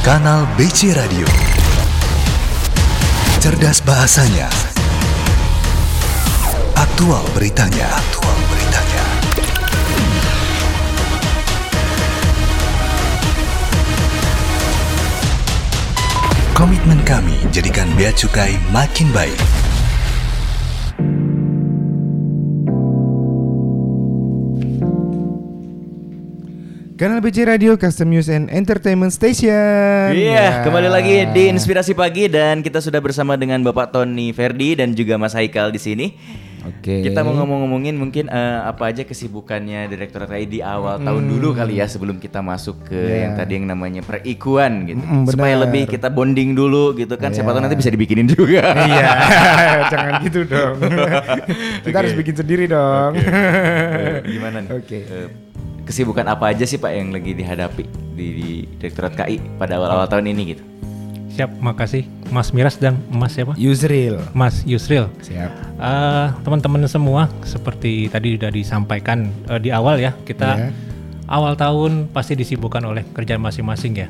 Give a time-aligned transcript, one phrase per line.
[0.00, 1.28] Kanal BC Radio.
[3.36, 4.48] Cerdas bahasanya.
[6.72, 7.84] Aktual beritanya.
[8.00, 9.04] Aktual beritanya.
[16.56, 19.59] Komitmen kami jadikan bea cukai makin baik.
[27.00, 30.12] Kanal BC Radio Custom News and Entertainment Station.
[30.12, 30.48] Iya, Ya.
[30.60, 35.16] kembali lagi di Inspirasi Pagi dan kita sudah bersama dengan Bapak Tony Ferdi dan juga
[35.16, 36.06] Mas Haikal di sini.
[36.60, 37.00] Oke.
[37.00, 41.80] Kita mau ngomong-ngomongin mungkin eh, apa aja kesibukannya Direktorat AI di awal tahun dulu kali
[41.80, 43.08] ya sebelum kita masuk ke Hmm.
[43.08, 43.16] Iya.
[43.18, 45.00] yang tadi yang namanya perikuan gitu.
[45.00, 45.64] Mm, Supaya benar.
[45.64, 47.32] lebih kita bonding dulu gitu kan.
[47.32, 47.56] Siapa Iya.
[47.56, 48.60] tahu nanti bisa dibikinin juga.
[48.76, 49.08] Iya,
[49.96, 50.76] jangan gitu dong.
[51.88, 53.16] Kita harus bikin sendiri dong.
[53.16, 54.70] Eh, Gimana nih?
[54.76, 54.98] Oke.
[55.00, 55.28] Eh,
[55.84, 57.82] kesibukan apa aja sih Pak yang lagi dihadapi
[58.14, 58.48] di, di
[58.78, 60.62] Direktorat KI pada awal-awal tahun ini gitu?
[61.30, 63.54] Siap, makasih Mas Miras dan Mas siapa?
[63.54, 64.18] Yusril.
[64.34, 65.06] Mas Yusril.
[65.22, 65.50] Siap.
[65.78, 70.68] Eh, teman-teman semua, seperti tadi sudah disampaikan eh, di awal ya, kita Iya.
[71.30, 74.08] awal tahun pasti disibukkan oleh kerjaan masing-masing ya.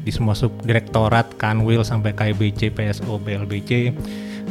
[0.00, 3.92] Di semua subdirektorat, Kanwil sampai KIBC, PSO, BLBC,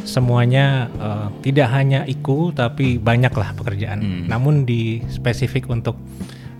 [0.04, 4.28] semuanya eh, tidak hanya IKU tapi banyaklah pekerjaan.
[4.28, 5.96] Namun di spesifik untuk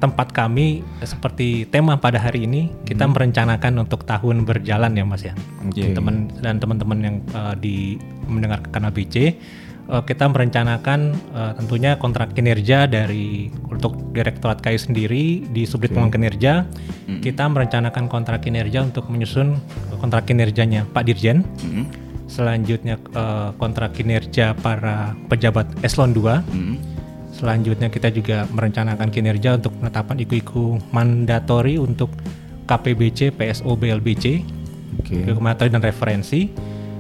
[0.00, 5.36] tempat kami seperti tema pada hari ini kita merencanakan untuk tahun berjalan ya Mas ya.
[5.68, 5.92] Oke.
[5.92, 7.76] Teman dan teman-teman yang eh, di
[8.24, 11.00] mendengar kanal BC eh, kita merencanakan
[11.36, 16.52] eh, tentunya kontrak kinerja dari untuk Direktorat KAI sendiri di Subdit Pengembangan Kinerja
[17.20, 19.58] kita merencanakan kontrak kinerja untuk menyusun
[20.00, 21.84] kontrak kinerjanya Pak Dirjen Mm-mm.
[22.26, 26.99] selanjutnya eh, kontrak kinerja para pejabat eselon 2 Mm-mm.
[27.40, 32.12] Selanjutnya kita juga merencanakan kinerja untuk penetapan iku-iku mandatori untuk
[32.68, 34.44] KPBC, PSO, BLBC,
[35.08, 36.52] iku mandatori dan referensi.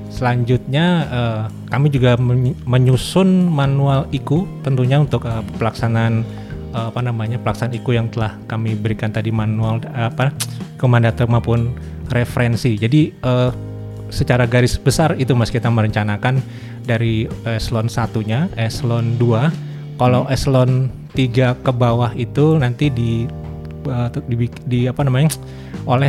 [0.08, 6.24] Selanjutnya eh, kami juga men- menyusun manual iku tentunya untuk eh, pelaksanaan
[6.72, 10.32] eh, apa namanya pelaksanaan iku yang telah kami berikan tadi manual eh, apa
[10.80, 11.76] kemandator maupun
[12.08, 12.80] referensi.
[12.80, 13.50] Jadi eh,
[14.08, 16.40] secara garis besar itu mas kita merencanakan
[16.82, 19.69] dari eselon satunya, eselon 2
[20.00, 23.28] kalau eselon 3 ke bawah itu nanti di
[23.84, 25.36] uh, di, di apa namanya
[25.84, 26.08] oleh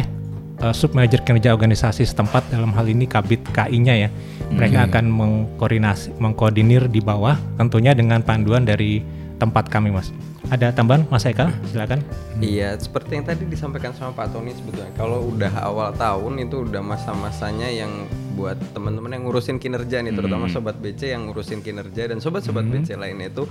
[0.63, 4.09] uh, submanajer kinerja organisasi setempat dalam hal ini kabit KI-nya ya.
[4.51, 9.03] Mereka akan mengkoordinasi mengkoordinir di bawah tentunya dengan panduan dari
[9.35, 10.15] tempat kami Mas.
[10.49, 11.53] Ada tambahan Mas Eka?
[11.69, 12.01] Silakan.
[12.41, 14.89] Iya, seperti yang tadi disampaikan sama Pak Tony sebetulnya.
[14.97, 17.93] Kalau udah awal tahun itu udah masa-masanya yang
[18.31, 22.95] buat teman-teman yang ngurusin kinerja nih, terutama sobat BC yang ngurusin kinerja dan sobat-sobat BC
[22.95, 23.43] lainnya itu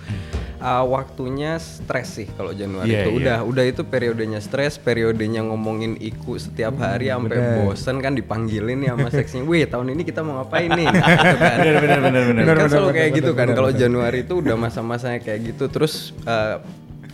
[0.58, 3.10] uh, waktunya stres sih kalau Januari Iya, itu.
[3.12, 3.16] iya.
[3.16, 8.96] Udah, udah itu periodenya stres, periodenya ngomongin iku setiap hari sampai bosen kan dipanggilin ya
[8.96, 9.44] sama seksinya.
[9.46, 10.88] Wih, tahun ini kita mau ngapain nih?
[10.90, 11.56] Gitu kan.
[11.60, 12.56] Bener, bener, bener, bener.
[12.56, 13.48] kan selalu kayak gitu kan.
[13.52, 15.68] Kalau Januari itu udah masa-masanya kayak gitu.
[15.68, 16.58] Terus uh,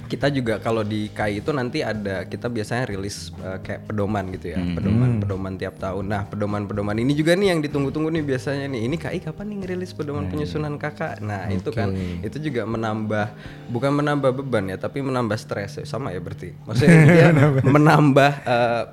[0.06, 4.54] kita juga kalau di KAI itu nanti ada kita biasanya rilis uh, kayak pedoman gitu
[4.54, 6.04] ya pedoman pedoman tiap tahun.
[6.06, 8.86] Nah pedoman pedoman ini juga nih yang ditunggu-tunggu nih biasanya nih.
[8.86, 11.90] Ini KAI kapan nih ngerilis pedoman penyusunan kakak nah itu kan.
[12.22, 13.26] Itu juga menambah
[13.70, 15.82] bukan menambah beban ya tapi menambah stres.
[15.82, 16.54] Ya sama ya berarti?
[16.64, 17.28] Maksudnya dia
[17.74, 18.32] menambah.
[18.46, 18.84] uh,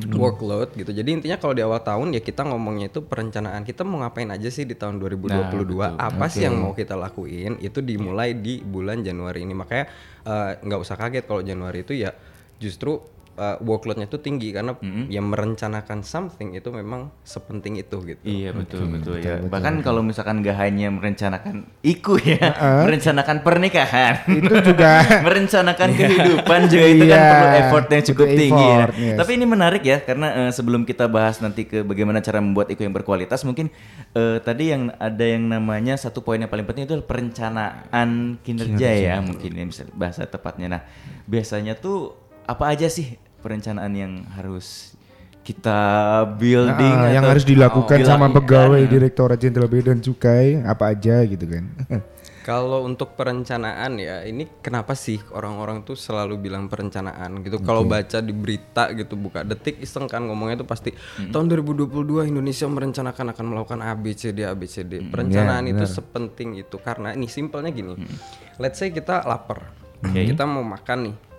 [0.00, 0.88] workload gitu.
[0.88, 4.48] Jadi intinya kalau di awal tahun ya kita ngomongnya itu perencanaan kita mau ngapain aja
[4.48, 7.60] sih di tahun 2022 apa sih yang mau kita lakuin?
[7.60, 9.52] Itu dimulai di bulan Januari ini.
[9.52, 9.84] Makanya
[10.24, 12.16] eh, nggak usah kaget kalau Januari itu ya
[12.56, 13.04] justru
[13.42, 14.78] eh, workloadnya tuh tinggi karena
[15.10, 19.42] yang merencanakan something itu memang sepenting itu gitu Iya betul betul ya.
[19.42, 22.54] Bahkan kalau misalkan gak hanya merencanakan iku ya,
[22.86, 28.38] merencanakan pernikahan, Itu juga merencanakan kehidupan juga itu kan Iya, perlu effort yang cukup butuh
[28.38, 28.76] tinggi ya.
[28.78, 29.18] effort, yes.
[29.18, 32.86] Tapi ini menarik ya karena eh, sebelum kita bahas nanti ke bagaimana cara membuat iku
[32.86, 33.66] yang berkualitas, mungkin
[34.12, 38.08] eh, tadi yang ada yang namanya satu poin yang paling penting itu adalah perencanaan
[38.40, 40.78] kinerja, ya mungkin ya bisa bahasa tepatnya.
[40.78, 40.82] Nah
[41.24, 44.94] biasanya tuh apa aja sih perencanaan yang harus
[45.42, 45.80] kita
[46.38, 48.36] building Nah, yang harus dilakukan sama dilakukan?
[48.38, 51.66] pegawai Direktorat Jenderal Bea dan Cukai apa aja gitu kan.
[52.42, 57.62] Kalau untuk perencanaan ya, ini kenapa sih orang-orang tuh selalu bilang perencanaan gitu.
[57.62, 60.90] Kalau baca di berita gitu, buka detik iseng kan ngomongnya tuh pasti
[61.30, 65.06] tahun 2022 Indonesia merencanakan akan melakukan A B C D A B C D.
[65.06, 67.94] Perencanaan itu sepenting itu karena ini simpelnya gini.
[68.58, 69.70] Let's say kita lapar,
[70.02, 71.31] kita mau makan nih.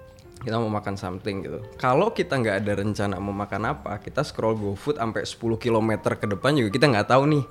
[0.43, 1.57] Kita mau makan something gitu.
[1.75, 6.25] Kalau kita nggak ada rencana mau makan apa, kita scroll GoFood sampai 10 km ke
[6.27, 7.43] depan juga kita nggak tahu nih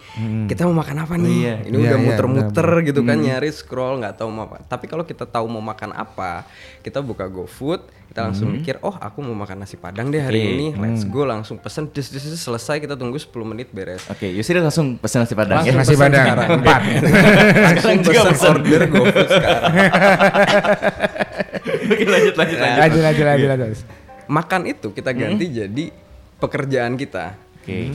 [0.44, 1.34] kita mau makan apa nih.
[1.34, 1.54] iya.
[1.62, 4.60] Ini Iya, udah iya, muter-muter gitu kan nyari scroll nggak tahu mau apa.
[4.62, 6.44] Tapi kalau kita tahu mau makan apa,
[6.80, 10.48] kita buka GoFood, kita langsung mikir, oh aku mau makan nasi padang deh hari Oke.
[10.52, 10.66] ini.
[10.76, 14.04] Let's go langsung pesen, dis, dis, dis, selesai kita tunggu 10 menit beres.
[14.06, 15.72] Oke, Yusri langsung pesan nasi padang ya.
[15.72, 16.80] Nasi padang empat.
[17.56, 18.48] langsung pesen pesen.
[18.52, 19.72] order GoFood sekarang.
[21.90, 22.80] Oke, lanjut lanjut lanjut.
[22.80, 23.80] Lanjut lanjut lanjut lanjut.
[24.30, 25.84] Makan itu kita ganti jadi
[26.38, 27.34] pekerjaan kita.
[27.62, 27.94] Oke.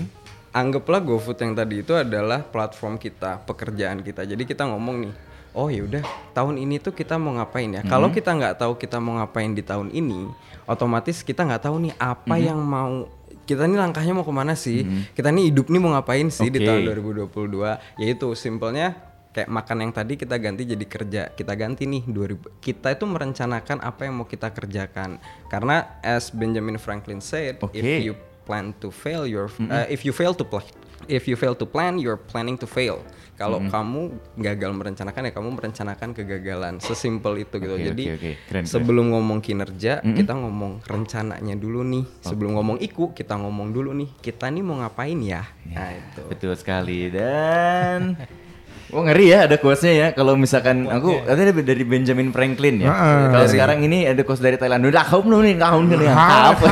[0.55, 4.25] Anggaplah GoFood yang tadi itu adalah platform kita, pekerjaan kita.
[4.25, 5.13] Jadi kita ngomong nih,
[5.53, 6.01] oh yaudah
[6.33, 7.81] tahun ini tuh kita mau ngapain ya?
[7.85, 10.31] Kalau kita nggak tahu kita mau ngapain di tahun ini,
[10.65, 13.05] otomatis kita nggak tahu nih apa yang mau
[13.47, 14.83] kita nih langkahnya mau ke mana sih?
[15.13, 16.67] Kita nih hidup nih mau ngapain sih di Oke.
[16.67, 18.01] tahun 2022?
[18.01, 19.06] Yaitu simpelnya
[19.37, 21.21] kayak makan yang tadi kita ganti jadi kerja.
[21.29, 25.21] Kita ganti nih 2000 kita itu merencanakan apa yang mau kita kerjakan.
[25.45, 28.01] Karena as Benjamin Franklin said, if Oke.
[28.01, 28.17] you
[28.49, 30.65] plan to fail your uh, if you fail to plan
[31.05, 33.05] if you fail to plan you're planning to fail.
[33.37, 36.81] Kalau kamu gagal merencanakan ya kamu merencanakan kegagalan.
[36.81, 37.77] Sesimpel itu gitu.
[37.77, 38.31] Oke, jadi oke, oke.
[38.49, 42.01] Keren, sebelum ngomong kinerja kita ngomong rencananya dulu nih.
[42.25, 44.09] Sebelum ngomong iku kita ngomong dulu nih.
[44.17, 46.25] Kita nih mau ngapain ya nah itu.
[46.25, 47.13] Betul sekali.
[47.13, 48.17] Dan
[48.87, 52.87] Oh ngeri ya ada quotes-nya ya kalau misalkan aku ada dari Benjamin Franklin ya.
[52.87, 53.21] Heeh.
[53.29, 54.79] kalau sekarang ini ada quotes dari Thailand.
[54.81, 56.55] Udah kau belum nih kau nih hap.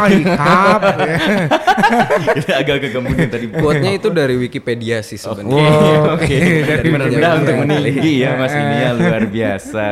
[2.56, 3.46] Agak-agak kemudian tadi.
[3.50, 6.38] quote-nya itu dari Wikipedia sih sebenarnya Wow, oke.
[6.64, 9.86] Dari merendah untuk meninggi ya mas ini ya luar biasa.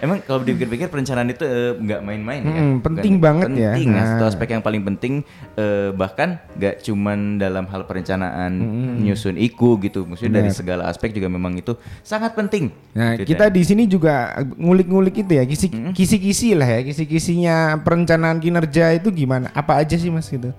[0.00, 2.60] Emang kalau dipikir-pikir perencanaan itu eh, nggak main-main ya.
[2.62, 3.72] Mm, penting banget ya.
[3.74, 4.04] Penting ya.
[4.06, 4.30] Satu Nah.
[4.30, 5.12] aspek yang paling penting
[5.54, 8.52] eh, bahkan nggak cuman dalam hal perencanaan
[9.00, 10.04] nyusun iku gitu.
[10.04, 12.70] Maksudnya dari segala aspek juga memang itu sangat penting.
[12.94, 17.78] Nah, Gitu, kita Dan- di sini juga ngulik-ngulik itu ya, kisi, kisi-kisi lah ya, kisi-kisinya
[17.82, 19.50] perencanaan kinerja itu gimana?
[19.52, 20.50] Apa aja sih mas gitu?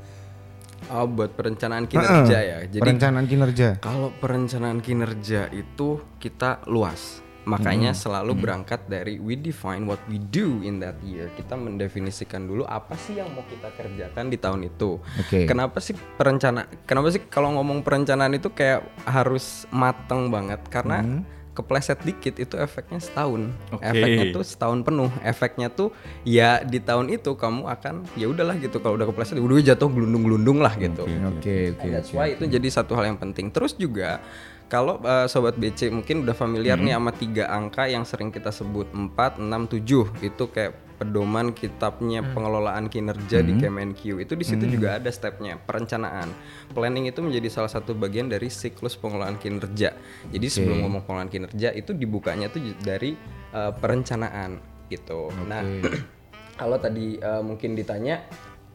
[0.91, 3.67] oh buat perencanaan kinerja Heeh, ya jadi perencanaan kinerja.
[3.79, 7.20] Kalau perencanaan kinerja itu kita luas.
[7.41, 11.25] Makanya selalu berangkat dari we define what we do in that year.
[11.33, 15.01] Kita mendefinisikan dulu apa sih yang mau kita kerjakan di tahun itu.
[15.01, 15.49] Oke.
[15.49, 21.99] Kenapa sih perencana kenapa sih kalau ngomong perencanaan itu kayak harus mateng banget karena kepleset
[22.07, 23.51] dikit itu efeknya setahun.
[23.75, 23.83] Oke.
[23.83, 25.11] Efeknya tuh setahun penuh.
[25.25, 25.91] Efeknya tuh
[26.23, 30.63] ya di tahun itu kamu akan ya udahlah gitu kalau udah kepleset udah jatuh gelundung-gelundung
[30.63, 31.03] lah gitu.
[31.09, 31.87] Oke, oke.
[31.89, 33.51] That's why itu jadi satu hal yang penting.
[33.51, 34.23] Terus juga
[34.71, 38.87] kalau uh, sobat BC mungkin udah familiar nih sama tiga angka yang sering kita sebut
[38.95, 45.01] 4, 6, 7 itu kayak pedoman kitabnya pengelolaan kinerja di Kemenq itu di situ juga
[45.01, 46.29] ada stepnya perencanaan.
[46.77, 49.97] Planning itu menjadi salah satu bagian dari siklus pengelolaan kinerja.
[50.29, 53.17] Jadi sebelum ngomong pengelolaan kinerja itu dibukanya tuh dari
[53.51, 54.61] uh, perencanaan
[54.93, 55.33] gitu.
[55.49, 55.65] Nah
[56.61, 58.21] kalau tadi uh, mungkin ditanya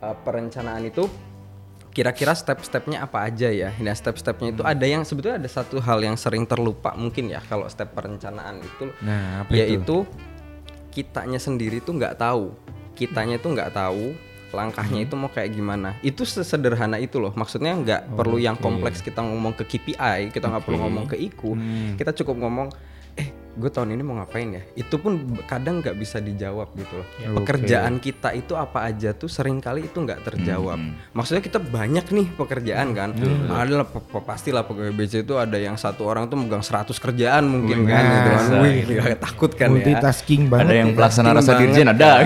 [0.03, 1.07] uh, perencanaan itu
[1.97, 3.73] kira-kira step-stepnya apa aja ya?
[3.81, 7.65] Nah, step-stepnya itu ada yang sebetulnya ada satu hal yang sering terlupa mungkin ya kalau
[7.67, 9.57] step perencanaan itu, Nah, apa itu?
[9.57, 9.97] yaitu
[10.93, 12.53] kitanya sendiri tuh nggak tahu,
[12.93, 14.13] kitanya tuh nggggak tahu
[14.47, 15.07] langkahnya Hmm.
[15.09, 15.89] itu mau kayak gimana.
[16.01, 17.33] Itu sesederhana itu loh.
[17.33, 21.17] Maksudnya nggak Oh, perlu yang kompleks kita ngomong ke KPI, kita nggak perlu ngomong ke
[21.19, 21.93] IKU, Hmm.
[21.97, 22.69] kita cukup ngomong,
[23.57, 24.63] gue tahun ini mau ngapain ya?
[24.77, 27.07] Itu pun kadang nggak bisa dijawab gitu loh.
[27.17, 30.77] Ya, Pekerjaan kita itu apa aja tuh sering kali itu nggak terjawab.
[31.11, 33.11] Maksudnya kita banyak nih pekerjaan kan.
[33.49, 36.93] Ada lah, p- p- pastilah pegawai BC itu ada yang satu orang tuh megang 100
[36.93, 38.45] kerjaan mungkin kan gitu kan.
[38.61, 39.73] Wih, gila, takut kan ya.
[39.73, 40.65] Multitasking banget.
[40.69, 40.95] ada yang ya.
[40.95, 41.61] pelaksana rasa banget.
[41.65, 42.11] dirjen ada.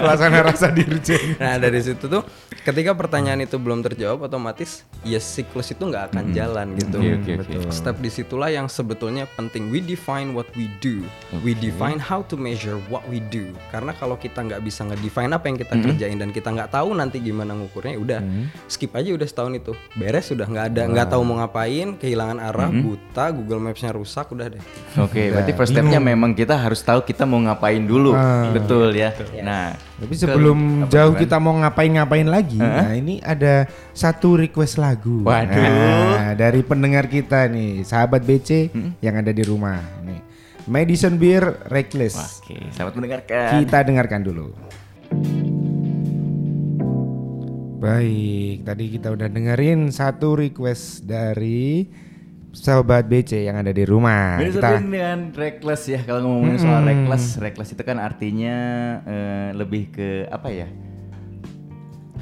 [0.00, 1.36] Pelaksana rasa dirjen.
[1.36, 2.22] Nah dari situ tuh
[2.64, 6.96] ketika pertanyaan itu belum terjawab otomatis ya siklus itu nggak akan jalan gitu.
[6.98, 7.68] Oke, oke, oke.
[7.68, 9.68] Step di situlah yang sebetulnya penting.
[9.70, 11.02] We define what we do.
[11.42, 13.50] We define how to measure what we do.
[13.74, 17.18] Karena kalau kita nggak bisa ngedefine apa yang kita kerjain dan kita nggak tahu nanti
[17.18, 18.20] gimana ngukurnya, ya udah
[18.70, 19.72] skip aja udah setahun itu.
[19.98, 24.46] Beres sudah nggak ada nggak tahu mau ngapain, kehilangan arah, buta, Google Maps-nya rusak, udah
[24.52, 24.62] deh.
[25.00, 28.14] Oke, berarti first stepnya memang kita harus tahu kita mau ngapain dulu,
[28.54, 29.10] betul ya.
[29.42, 35.22] Nah, Tapi sebelum jauh kita mau ngapain-ngapain lagi, nah ini ada satu request lagu.
[35.22, 35.54] Waduh.
[35.54, 40.20] Nah, dari pendengar kita nih, sahabat BC yang ada di rumah nih.
[40.66, 42.40] Madison Beer Reckless.
[42.42, 43.48] oke, selamat mendengarkan.
[43.62, 44.46] Kita dengarkan dulu.
[47.84, 51.84] Baik, tadi kita udah dengerin satu request dari
[52.54, 54.38] sahabat BC yang ada di rumah.
[54.38, 58.56] Beda Kita dengan reckless ya kalau ngomongin soal reckless, reckless itu kan artinya
[59.04, 60.68] eh, lebih ke apa ya?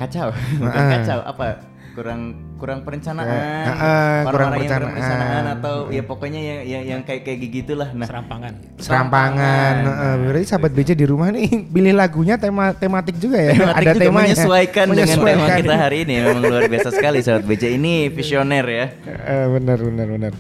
[0.00, 1.72] Kacau, bukan kacau apa?
[1.92, 3.26] kurang kurang perencanaan.
[3.26, 4.92] Eh, eh, kurang Orang-orang yang perencanaan.
[4.95, 7.90] perencanaan atau ya pokoknya yang yang, yang kayak kayak gitulah.
[7.90, 8.52] Nah, Serampangan.
[8.78, 9.75] Serampangan.
[9.83, 13.59] Heeh, berarti sahabat BC di rumah nih pilih lagunya tema tematik juga ya.
[13.59, 14.26] Tematik Ada juga temanya.
[14.31, 15.59] menyesuaikan, dengan tema Menyesuaikan.
[15.59, 18.87] kita hari ini memang luar biasa sekali sahabat BC ini visioner ya.
[19.11, 20.33] Eh, benar benar benar.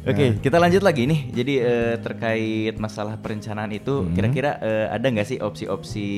[0.00, 1.20] Oke, kita lanjut lagi nih.
[1.30, 6.08] Jadi eh, terkait masalah perencanaan itu, kira-kira eh, ada nggak sih opsi-opsi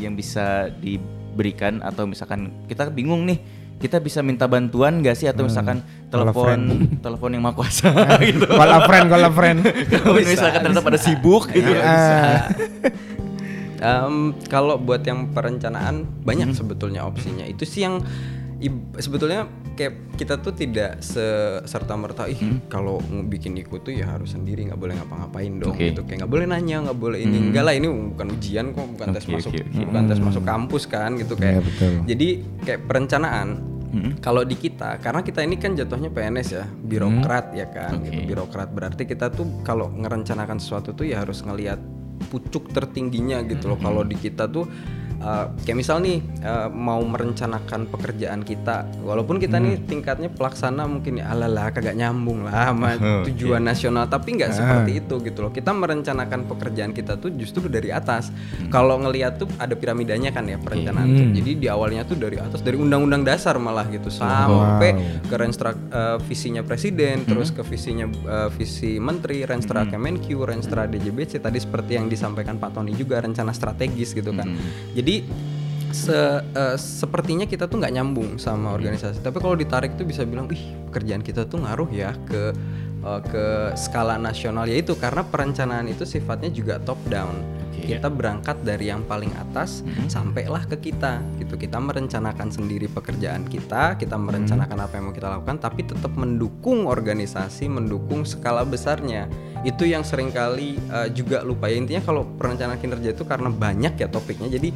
[0.00, 3.38] yang bisa diberikan atau misalkan kita bingung nih,
[3.78, 6.58] kita bisa minta bantuan nggak sih atau misalkan telepon
[7.04, 7.90] telepon yang maha kuasa
[8.26, 8.46] gitu.
[8.46, 9.58] Call a friend, call a friend.
[9.94, 11.70] Kalau misalkan ternyata pada sibuk gitu.
[11.70, 12.38] Eh,
[13.78, 17.46] Em, kalau buat yang perencanaan banyak sebetulnya opsinya.
[17.46, 18.02] Itu sih yang
[18.98, 19.46] sebetulnya
[19.78, 20.98] kayak kita tuh tidak
[21.62, 25.78] serta merta ih kalau mau bikin ikut tuh ya harus sendiri nggak boleh ngapa-ngapain dong
[25.78, 25.94] Oke.
[25.94, 26.02] gitu.
[26.02, 27.38] Kayak nggak boleh nanya nggak boleh ini.
[27.38, 29.82] Enggak lah ini bukan ujian kok bukan tes Oke, masuk oke, oke.
[29.86, 31.34] bukan tes masuk kampus kan gitu.
[31.38, 31.90] Kayak Iya, betul.
[32.10, 32.28] jadi
[32.66, 33.48] kayak perencanaan
[34.20, 38.20] kalau di kita karena kita ini kan jatuhnya PNS ya birokrat ya kan gitu.
[38.26, 41.78] Birokrat berarti kita tuh kalau ngerencanakan sesuatu tuh ya harus ngelihat
[42.28, 43.78] pucuk tertingginya gitu loh.
[43.78, 44.66] Kalau di kita tuh
[45.22, 51.22] uh, kayak misal nih uh, mau merencanakan pekerjaan kita walaupun kita nih tingkatnya pelaksana mungkin
[51.22, 52.90] ya alalah kagak nyambung lah sama
[53.30, 55.52] tujuan nasional tapi nggak seperti itu gitu loh.
[55.52, 58.30] Kita merencanakan pekerjaan kita tuh justru dari atas.
[58.70, 61.28] Kalau ngelihat tuh ada piramidanya kan ya perencanaan tuh.
[61.38, 66.16] Jadi di awalnya tuh dari atas dari undang-undang dasar malah gitu sampai ke renstra uh,
[66.24, 72.06] visinya presiden terus ke visinya uh, visi menteri renstra Kemenq renstra DJBC tadi seperti yang
[72.06, 74.48] disampaikan Pak Tony juga rencana strategis gitu kan.
[74.92, 75.07] Jadi
[75.90, 79.24] se- eh, sepertinya kita tuh nggak nyambung sama organisasi.
[79.24, 80.62] Tapi kalau ditarik tuh bisa bilang ih
[80.92, 82.52] pekerjaan kita tuh ngaruh ya ke
[83.04, 84.68] eh, ke skala nasional.
[84.68, 87.34] Yaitu karena perencanaan itu sifatnya juga top down
[87.84, 91.54] kita berangkat dari yang paling atas sampailah ke kita gitu.
[91.54, 96.90] Kita merencanakan sendiri pekerjaan kita kita merencanakan apa yang mau kita lakukan tapi tetap mendukung
[96.90, 99.30] organisasi mendukung skala besarnya.
[99.66, 101.66] Itu yang sering kali eh, juga lupa.
[101.66, 104.70] Ya intinya kalau perencanaan kinerja itu karena banyak ya topiknya jadi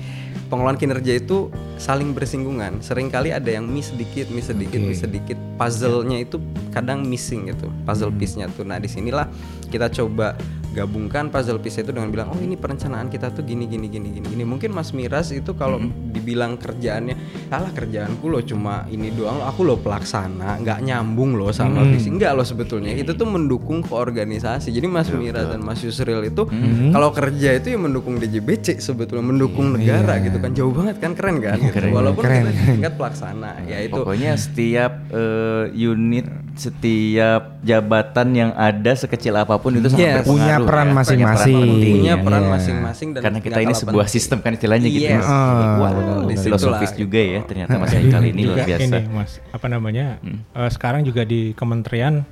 [0.50, 2.82] pengelolaan kinerja itu saling bersinggungan.
[2.82, 5.38] Seringkali ada yang miss sedikit miss sedikit miss sedikit.
[5.56, 6.42] Puzzle-nya itu
[6.74, 8.64] kadang missing gitu puzzle piece-nya tuh.
[8.66, 9.28] Nah di sinilah
[9.68, 10.34] kita coba
[10.72, 14.26] gabungkan puzzle piece itu dengan bilang oh ini perencanaan kita tuh gini gini gini gini
[14.26, 14.44] gini.
[14.44, 15.78] Mungkin Mas Miras itu kalau
[16.12, 21.52] dibilang kerjaannya salah kerjaanku loh cuma ini doang loh aku loh pelaksana nggak nyambung loh
[21.52, 22.08] sama visi.
[22.08, 26.48] Enggak loh sebetulnya itu tuh mendukung ke organisasi jadi Mas Miras dan Mas Yusril itu
[26.90, 30.50] kalau kerja itu ya mendukung DJBC sebetulnya mendukung negara gitu kan.
[30.56, 31.58] Jauh banget kan keren kan?
[31.60, 31.88] Gitu.
[31.92, 33.94] walaupun kita tingkat pelaksana ya itu.
[33.94, 40.26] Pokoknya setiap eh, unit, setiap jabatan yang ada sekecil apa pun itu sangat Yes.
[40.26, 40.58] Punya ya.
[40.60, 41.56] peran masing-masing.
[41.58, 41.94] penting.
[41.96, 42.50] punya peran Iya.
[42.50, 44.14] masing-masing dan Karena kita ini sebuah penting.
[44.14, 45.08] sistem kan istilahnya gitu.
[45.10, 45.24] Yes.
[45.24, 46.42] Wah, Di situlah.
[46.44, 48.84] filosofis juga ya ternyata Mas Haikal ini luar biasa.
[48.84, 50.06] ini mas apa namanya
[50.52, 52.24] eh, sekarang juga di kementerian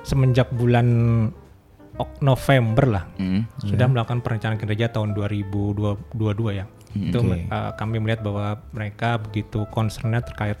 [0.00, 0.86] semenjak bulan
[1.92, 3.44] Ok- November lah Hmm.
[3.56, 6.16] sudah melakukan perencanaan kinerja tahun 2022
[6.50, 10.56] ya itu eh, kami melihat bahwa mereka begitu concernnya terkait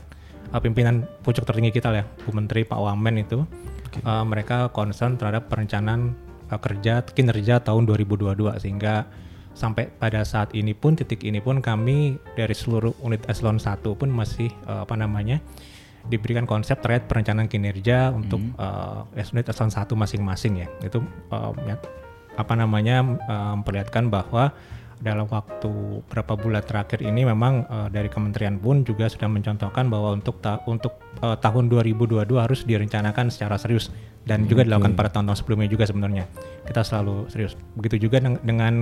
[0.50, 3.46] eh, pimpinan pucuk tertinggi kita ya Bu Menteri Pak Wamen itu.
[3.90, 6.14] Eh, mereka concern terhadap perencanaan
[6.46, 9.06] eh, kerja kinerja tahun 2022 sehingga
[9.50, 14.06] sampai pada saat ini pun titik ini pun kami dari seluruh unit eselon 1 pun
[14.08, 15.42] masih eh, apa namanya
[16.06, 20.68] diberikan konsep terkait perencanaan kinerja untuk eh, unit eselon 1 masing-masing ya.
[20.80, 21.02] Itu
[21.34, 21.82] eh, ya-
[22.38, 24.54] apa namanya memperlihatkan bahwa
[25.00, 25.72] dalam waktu
[26.06, 30.60] berapa bulan terakhir ini memang eh, dari kementerian pun juga sudah mencontohkan bahwa untuk ta-
[30.64, 33.88] untuk eh, tahun 2022 harus direncanakan secara serius
[34.22, 36.28] dan juga dilakukan pada tahun-tahun sebelumnya juga sebenarnya.
[36.62, 37.56] Kita selalu serius.
[37.72, 38.74] Begitu juga deng- dengan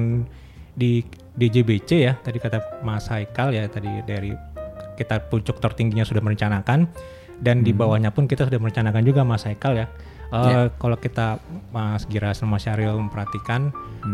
[0.75, 4.30] di DJBC ya tadi kata Mas Haikal ya tadi dari
[4.94, 6.90] kita pucuk tertingginya sudah merencanakan
[7.38, 9.87] dan di bawahnya pun kita sudah merencanakan juga Mas Haikal ya.
[10.28, 13.70] Eh, Kalau kita Mas Gira sama Mas Syahril memperhatikan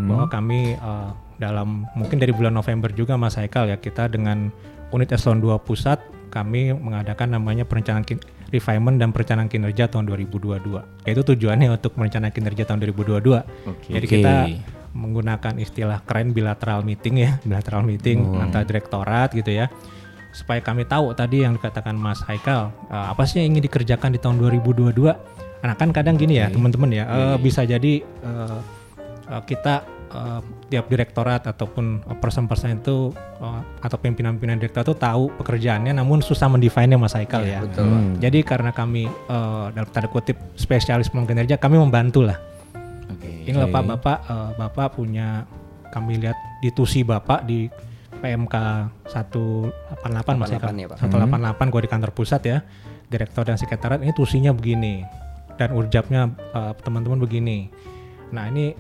[0.07, 4.49] bahwa kami eh, dalam mungkin dari bulan November juga Mas Haikal ya kita dengan
[4.95, 5.99] unit eselon 2 pusat
[6.31, 11.07] kami mengadakan namanya perencanaan kin- refinement dan perencanaan kinerja tahun 2022.
[11.07, 13.43] Yaitu tujuannya untuk merencanakan kinerja tahun 2022.
[13.99, 14.35] Jadi kita
[14.95, 19.67] menggunakan istilah keren bilateral meeting ya, bilateral meeting antar direktorat gitu ya.
[20.35, 24.19] Supaya kami tahu tadi yang dikatakan Mas Haikal, eh, apa sih yang ingin dikerjakan di
[24.19, 25.15] tahun 2022?
[25.65, 28.59] Nah kan kadang gini ya teman-teman ya, eh, bisa jadi eh,
[29.31, 30.41] eh, kita eh,
[30.71, 33.11] tiap direktorat ataupun person-person itu
[33.43, 37.61] eh, atau pimpinan-pimpinan direktorat itu tahu pekerjaannya, namun susah mendefine-nya Mas Haikal ya.
[38.23, 42.39] Jadi karena kami eh, dalam tanda kutip spesialis kinerja, kami membantu lah.
[43.11, 43.51] Oke.
[43.51, 45.45] Ini bapak bapak eh, bapak punya
[45.93, 47.71] kami lihat di tusi bapak di
[48.19, 48.57] PMK
[49.13, 50.99] 188 masih 88 ya, Pak.
[51.61, 52.59] 188 gua di kantor pusat ya.
[53.05, 55.05] Direktur dan sekretariat ini tusinya begini
[55.61, 57.71] dan urjabnya eh, teman-teman begini.
[58.35, 58.75] Nah, ini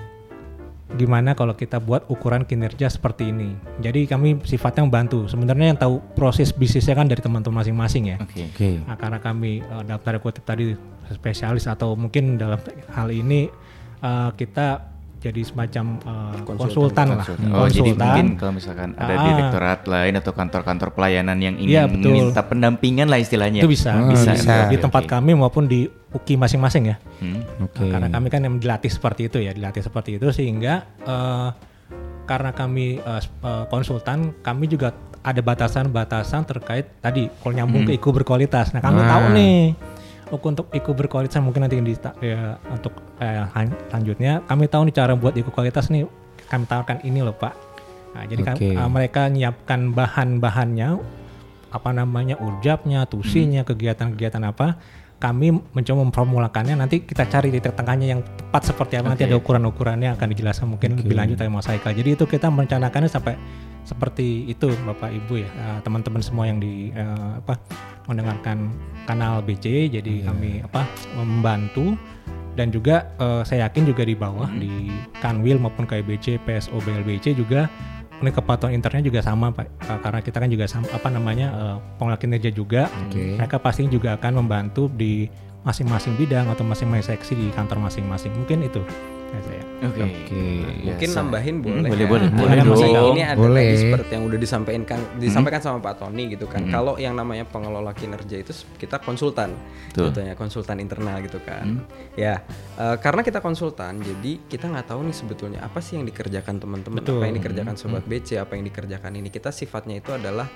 [0.94, 3.58] gimana kalau kita buat ukuran kinerja seperti ini.
[3.82, 5.26] Jadi kami sifatnya membantu.
[5.26, 8.16] Sebenarnya yang tahu proses bisnisnya kan dari teman-teman masing-masing ya.
[8.22, 8.46] Oke.
[8.54, 8.70] Oke.
[8.86, 10.78] Nah, karena kami uh, tanda kutip tadi
[11.10, 12.58] spesialis atau mungkin dalam
[12.94, 13.50] hal ini
[14.00, 14.93] uh, kita
[15.24, 17.24] jadi semacam uh, konsultan, lah.
[17.50, 18.04] Oh, jadi Konsultan.
[18.04, 19.24] mungkin kalau misalkan ada Ah.
[19.24, 22.12] direktorat lain atau kantor-kantor pelayanan yang ingin Iya, betul.
[22.12, 23.64] minta pendampingan lah istilahnya.
[23.64, 24.54] itu bisa, Ah, bisa, bisa.
[24.68, 25.10] di tempat Oke.
[25.10, 26.96] kami maupun di UKI masing-masing ya.
[27.18, 27.40] Hmm.
[27.62, 27.80] Oke.
[27.80, 31.48] Nah, karena kami kan yang dilatih seperti itu ya, dilatih seperti itu sehingga eh,
[32.24, 38.12] karena kami eh, eh, konsultan, kami juga ada batasan-batasan terkait tadi kalau nyambung ke IKU
[38.14, 38.70] berkualitas.
[38.70, 39.08] Nah, kami Ah.
[39.10, 39.56] tahu nih
[40.32, 43.44] untuk IKU berkualitas mungkin nanti di ya, untuk eh,
[43.90, 46.08] selanjutnya kami tahu nih cara buat IKU kualitas nih
[46.48, 47.54] kami tawarkan ini loh Pak.
[48.14, 48.70] Nah, jadi kan Oke.
[48.72, 50.88] eh, mereka menyiapkan bahan-bahannya
[51.74, 54.78] apa namanya urjabnya, tusinya, kegiatan-kegiatan apa
[55.24, 56.76] kami mencoba memformulakannya.
[56.76, 59.16] Nanti kita cari titik tengahnya yang tepat seperti apa.
[59.16, 59.32] Nanti Oke.
[59.32, 61.96] ada ukuran-ukurannya akan dijelaskan mungkin lebih lanjut oleh Mas Haikal.
[61.96, 63.40] Jadi itu kita merencanakannya sampai
[63.88, 65.48] seperti itu Bapak Ibu ya.
[65.48, 67.56] Eh, teman-teman semua yang di eh, apa
[68.04, 68.68] mendengarkan
[69.08, 70.84] kanal BC jadi kami apa
[71.16, 71.96] membantu.
[72.54, 74.92] Dan juga eh, saya yakin juga di bawah di
[75.24, 77.66] Kanwil maupun KBC PSO BLBC juga
[78.24, 79.66] ini kepatuhan internnya juga sama Pak.
[79.68, 82.88] Eh, karena kita kan juga sama apa namanya eh, pengelola kinerja juga.
[83.08, 83.36] Oke.
[83.36, 85.28] mereka pasti juga akan membantu di
[85.64, 88.32] masing-masing bidang atau masing-masing seksi di kantor masing-masing.
[88.36, 88.84] Mungkin itu
[89.42, 90.00] saya Oke.
[90.00, 90.42] Oke.
[90.80, 91.18] Mungkin Biasa.
[91.20, 91.88] nambahin Hmm, boleh.
[91.88, 92.08] boleh, ya.
[92.08, 93.12] boleh, Nah, boleh dong.
[93.12, 93.66] Ini ada Boleh.
[93.66, 96.62] tadi seperti yang udah disampaikan disampaikan sama Pak Tony gitu kan.
[96.66, 99.52] Kalau yang namanya pengelola kinerja itu kita konsultan.
[99.92, 101.84] Contohnya konsultan internal gitu kan.
[102.14, 102.40] Ya,
[102.76, 107.00] eh, karena kita konsultan jadi kita nggak tahu nih sebetulnya apa sih yang dikerjakan teman-teman,
[107.00, 109.28] apa yang dikerjakan sobat BC, apa yang dikerjakan ini.
[109.28, 110.48] Kita sifatnya itu adalah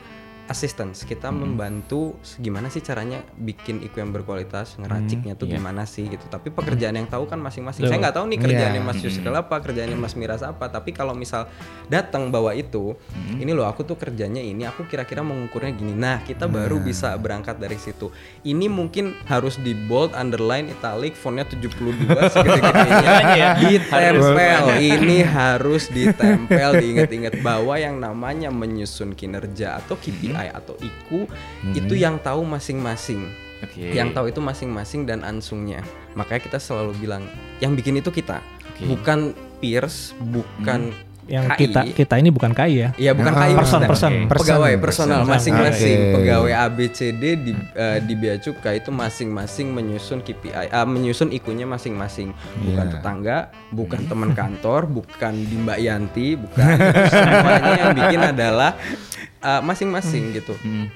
[0.48, 1.04] assistance.
[1.04, 5.60] Kita membantu gimana sih caranya bikin IQ yang berkualitas, ngeraciknya tuh Iya.
[5.60, 6.24] gimana sih gitu.
[6.26, 7.84] Tapi pekerjaan yang tahu kan masing-masing.
[7.84, 8.88] Saya nggak tahu nih kerjaannya Iya.
[8.88, 10.66] Mas Yusril apa, kerjaannya Mas Miras apa.
[10.66, 11.46] Tapi kalau misal
[11.86, 12.96] datang bawa itu,
[13.36, 15.92] ini loh aku tuh kerjanya ini, aku kira-kira mengukurnya gini.
[15.92, 18.08] Nah, kita baru bisa berangkat dari situ.
[18.40, 24.64] Ini mungkin harus di bold, underline, italic, fontnya 72 segede-gedenya ditempel.
[24.78, 31.26] Ini harus ditempel, diingat-ingat bahwa yang namanya menyusun kinerja atau KPI atau IQ
[31.74, 33.26] itu yang tahu masing-masing.
[33.58, 33.90] Oke.
[33.90, 35.82] Yang tahu itu masing-masing dan ansungnya.
[36.14, 37.26] Makanya kita selalu bilang
[37.58, 38.38] yang bikin itu kita,
[38.70, 38.86] Oke.
[38.86, 40.94] bukan peers, bukan
[41.28, 41.60] yang KI.
[41.62, 43.88] kita kita ini bukan KI ya Iya bukan Ah, KI person, maksudnya.
[43.88, 44.12] person.
[44.26, 45.30] pegawai Person, personal person.
[45.30, 46.14] masing-masing Oke.
[46.16, 52.32] pegawai ABCD di eh, di Bea Cukai itu masing-masing menyusun KPI ah, menyusun ikunya masing-masing
[52.58, 52.92] bukan Iya.
[52.94, 53.36] tetangga
[53.70, 56.64] bukan teman kantor bukan di Mbak Yanti bukan
[57.12, 58.72] semuanya yang bikin adalah
[59.60, 60.88] masing-masing gitu Hmm.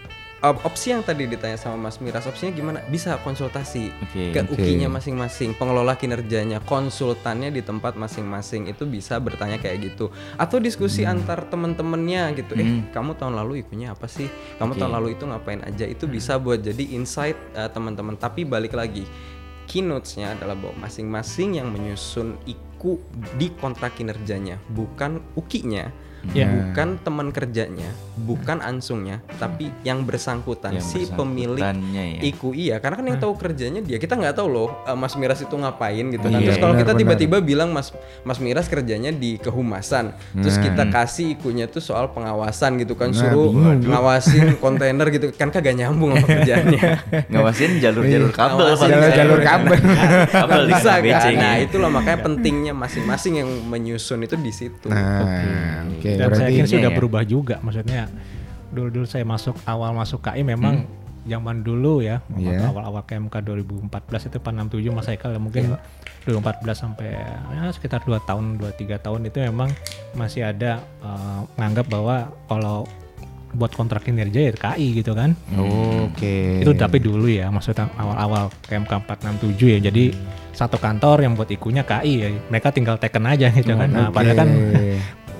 [0.42, 2.82] Op- opsi yang tadi ditanya sama Mas Miras opsinya gimana?
[2.90, 4.34] Bisa konsultasi Oke.
[4.34, 10.10] ke ukinya masing-masing pengelola kinerjanya konsultannya di tempat masing-masing itu bisa bertanya kayak gitu.
[10.34, 12.58] Atau diskusi antar temen-temennya gitu.
[12.58, 14.26] Eh kamu tahun lalu ikunya apa sih?
[14.58, 14.80] Kamu Oke.
[14.82, 15.86] tahun lalu itu ngapain aja?
[15.86, 19.06] Itu bisa buat jadi insight eh, teman-teman tapi balik lagi
[19.70, 22.98] keynotes-nya adalah bahwa masing-masing yang menyusun iku
[23.38, 25.88] di kontrak kinerjanya bukan ukinya
[26.30, 26.46] Ya.
[26.46, 32.22] bukan teman kerjanya bukan ansungnya tapi yang bersangkutan Yang si pemilik ya.
[32.22, 33.98] IKU iya karena kan yang tahu kerjanya dia.
[33.98, 36.38] Kita nggak tahu loh eh, Mas Miras itu ngapain gitu kan.
[36.38, 37.90] Iya, terus kalau kita tiba-tiba bilang Mas
[38.22, 40.14] Mas Miras kerjanya di kehumasan.
[40.38, 40.64] Terus Nah.
[40.68, 45.32] kita kasih IKU-nya tuh soal pengawasan gitu kan Nah, suruh bingung, ngawasin kontainer gitu.
[45.34, 46.82] Kan kagak nyambung sama kerjaannya.
[47.32, 49.72] Ngawasin jalur-jalur kabel Ngawasin paling jalur-jalur kabel.
[50.36, 54.86] kabel bisa kan nah itulah makanya pentingnya masing-masing yang menyusun itu di situ.
[54.86, 55.24] Nah,
[55.88, 56.11] oke.
[56.18, 56.96] Dan saya yakin sih udah ya.
[56.96, 58.08] berubah juga maksudnya
[58.72, 60.88] dulu dulu saya masuk awal masuk KI memang
[61.22, 62.66] zaman dulu ya Iya.
[62.66, 65.78] awal-awal KMK 2014 itu 467 Mas Haikal ya mungkin
[66.26, 69.70] 2014 sampai ya, sekitar 2 tahun 2 3 tahun itu memang
[70.18, 70.82] masih ada
[71.54, 72.90] menganggap bahwa kalau
[73.52, 76.64] buat kontrak kinerja ya KI gitu kan Oke.
[76.64, 80.04] itu tapi dulu ya maksudnya awal-awal KMK 467 ya jadi
[80.56, 84.36] satu kantor yang buat ikunya KI ya mereka tinggal teken aja gitu kan nah padahal
[84.42, 84.48] kan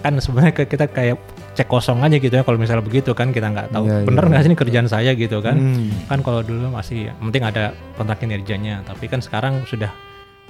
[0.03, 1.17] kan sebenarnya kita kayak
[1.53, 3.85] cek kosong aja gitu ya kalau misalnya begitu kan kita nggak tahu.
[3.87, 4.31] Iya, bener iya.
[4.35, 5.57] nggak sih ini kerjaan saya gitu kan?
[5.57, 5.89] Hmm.
[6.11, 8.83] kan kalau dulu masih yang penting ada kontrak kinerjanya.
[8.83, 9.93] Tapi kan sekarang sudah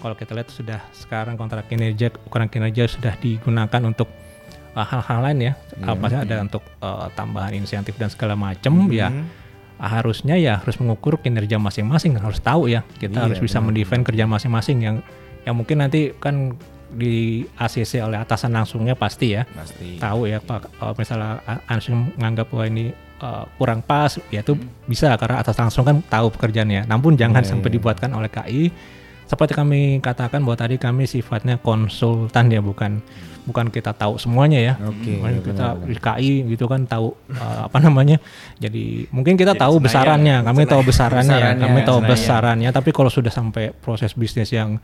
[0.01, 4.09] kalau kita lihat sudah sekarang kontrak kinerja ukuran kinerja sudah digunakan untuk
[4.73, 5.53] uh, hal-hal lain ya.
[5.85, 9.13] Apa sih ada untuk uh, tambahan insentif dan segala macam ya.
[9.77, 12.87] Harusnya ya harus mengukur kinerja masing-masing harus tahu ya.
[12.97, 13.75] Kita Iya, harus bisa benar.
[13.75, 14.97] mendefend kerjaan masing-masing yang
[15.43, 16.55] yang mungkin nanti kan
[16.93, 19.43] di ACC oleh atasan langsungnya pasti ya.
[19.49, 19.97] Pasti.
[19.97, 22.85] Tahu ya Pak kalau misalnya langsung menganggap bahwa ini
[23.21, 26.87] uh, kurang pas ya itu bisa karena atas langsung kan tahu pekerjaannya.
[26.87, 28.65] Namun jangan sampai dibuatkan oleh KI
[29.33, 33.01] seperti kami katakan bahwa tadi kami sifatnya konsultan ya bukan
[33.49, 34.75] bukan kita tahu semuanya ya.
[34.79, 38.21] Oke, Makanya kita di KI gitu kan tahu uh, apa namanya.
[38.61, 42.13] Jadi mungkin kita tahu besarannya, kami tahu besarannya, ya, Besarannya, kami tahu Senayan.
[42.13, 42.71] besarannya.
[42.71, 44.77] Tapi kalau sudah sampai proses bisnis yang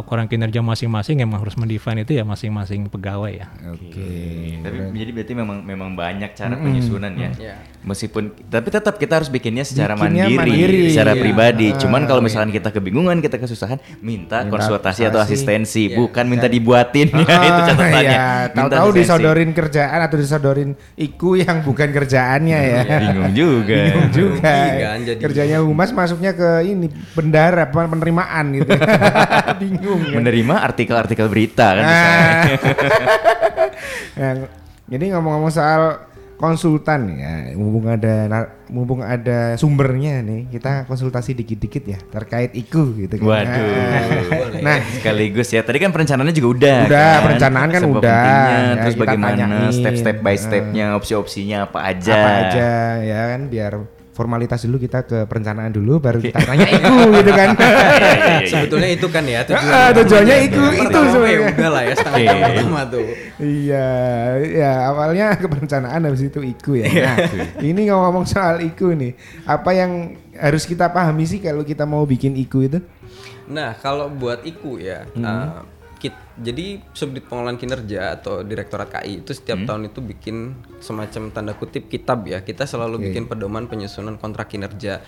[0.00, 3.46] kurang kinerja masing-masing, emang harus mendefine itu ya masing-masing pegawai ya.
[3.76, 4.08] Oke.
[4.64, 7.28] Tapi jadi berarti memang memang banyak cara penyusunan ya.
[7.36, 7.54] Iya.
[7.84, 11.20] Meskipun tapi tetap kita harus bikinnya secara Bikinnya mandiri, mandiri, secara iya.
[11.20, 11.68] pribadi.
[11.68, 16.48] Ah, Cuman kalau misalkan kita kebingungan, kita kesusahan, minta, Minta konsultasi atau asistensi, bukan minta
[16.48, 18.00] dibuatin ya itu catatannya.
[18.00, 18.26] Iya,
[18.56, 22.82] tahu-tahu disodorin kerjaan atau disodorin iku yang bukan kerjaannya ya.
[22.96, 23.80] Bingung juga.
[23.92, 24.52] Bingung juga.
[24.56, 25.20] Rugi kan jadi.
[25.20, 28.72] Kerjanya humas masuknya ke ini bendara penerimaan gitu.
[29.60, 30.14] Bingung ya.
[30.14, 31.86] Menerima artikel-artikel berita kan Ah.
[31.86, 32.56] misalnya.
[34.22, 34.38] Yang,
[34.88, 35.82] jadi ngomong-ngomong soal
[36.36, 38.26] konsultan ya, mumpung ada
[38.66, 43.46] mumpung ada sumbernya nih, kita konsultasi dikit-dikit ya terkait iku gitu kan.
[43.46, 44.58] Waduh.
[44.58, 45.62] Nah, Sekaligus ya.
[45.62, 46.78] Tadi kan perencanaannya juga udah.
[46.90, 48.26] Udah, perencanaan kan Sebab udah.
[48.26, 52.10] Ya, terus bagaimana step-step by stepnya, opsi-opsinya apa aja.
[52.12, 53.72] apa aja ya kan biar
[54.12, 57.48] formalitas dulu kita ke perencanaan dulu baru kita tanya iku gitu kan.
[58.52, 59.40] Sebetulnya itu kan ya.
[59.50, 61.48] Ah, tujuannya itu Yang itu ya sebenarnya.
[61.50, 62.28] udah lah ya setengah Iya.
[62.28, 63.06] jam pertama tuh.
[63.42, 63.88] Iya,
[64.46, 66.86] ya awalnya ke perencanaan habis itu iku ya.
[66.86, 67.16] Nah,
[67.58, 69.90] ini ngomong soal iku nih, apa yang
[70.32, 72.78] harus kita pahami sih kalau kita mau bikin iku itu?
[73.42, 75.66] Nah, kalau buat IKU ya, uh,
[76.02, 81.54] kit- jadi subdit pengelolaan kinerja atau direktorat KI itu setiap tahun itu bikin semacam tanda
[81.54, 82.42] kutip kitab ya.
[82.42, 84.98] Kita selalu bikin pedoman penyusunan kontrak kinerja.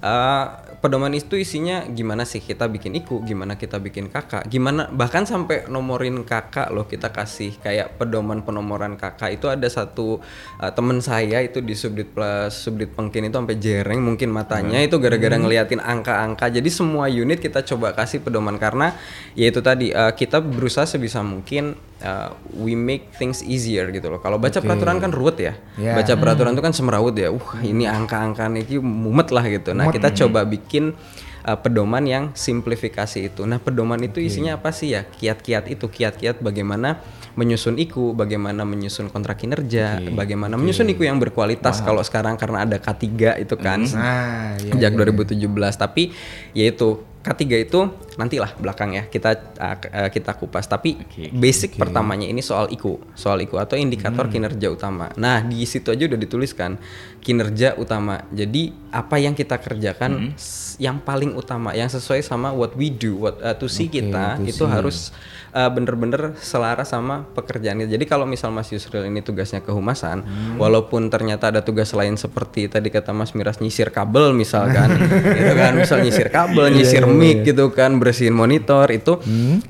[0.00, 5.28] Uh, pedoman itu isinya gimana sih kita bikin IKU, gimana kita bikin kakak, gimana bahkan
[5.28, 10.24] sampai nomorin kakak loh kita kasih kayak pedoman penomoran kakak itu ada satu
[10.56, 14.96] uh, temen saya itu di subdit plus subdit pengkin itu sampai jereng mungkin matanya itu
[14.96, 16.48] gara-gara ngeliatin angka-angka.
[16.48, 18.96] Jadi semua unit kita coba kasih pedoman karena
[19.36, 24.20] ya itu tadi uh, kita berusaha sebisa mungkin uh, we make things easier gitu loh.
[24.20, 25.54] Kalau baca peraturan kan ruwet ya.
[25.76, 25.94] Ya.
[25.96, 27.32] Baca peraturan itu kan semerawut ya.
[27.32, 29.76] Uh, ini angka-angka nih mumet lah gitu.
[29.76, 30.96] Nah, kita coba bikin
[31.44, 33.44] uh, pedoman yang simplifikasi itu.
[33.44, 35.04] Nah, pedoman itu isinya apa sih ya?
[35.06, 37.00] Kiat-kiat itu, kiat-kiat bagaimana
[37.38, 42.76] menyusun IKU, bagaimana menyusun kontrak kinerja, bagaimana menyusun IKU yang berkualitas kalau sekarang karena ada
[42.76, 43.80] K3 itu kan.
[43.86, 45.38] Nah, ya, Sejak 2017
[45.78, 46.10] tapi
[46.52, 47.80] yaitu K3 itu
[48.16, 49.76] nantilah belakang ya kita uh,
[50.08, 50.64] kita kupas.
[50.64, 50.96] Tapi
[51.30, 55.12] basic pertamanya ini soal IKU soal IKU atau indikator kinerja utama.
[55.14, 56.80] Nah di situ aja udah dituliskan
[57.18, 58.24] kinerja utama.
[58.30, 63.12] Jadi apa yang kita kerjakan s- yang paling utama yang sesuai sama what we do
[63.14, 64.72] what uh, to see kita to itu see.
[64.72, 64.98] harus
[65.52, 67.84] uh, bener-bener selaras sama pekerjaannya.
[67.84, 70.24] Jadi kalau misal Mas Yusril ini tugasnya kehumasan
[70.56, 74.88] walaupun ternyata ada tugas lain seperti tadi kata Mas Miras nyisir kabel misalkan.
[75.36, 79.18] Gitu kan misal nyisir kabel nyisir mic gitu kan bersihin monitor itu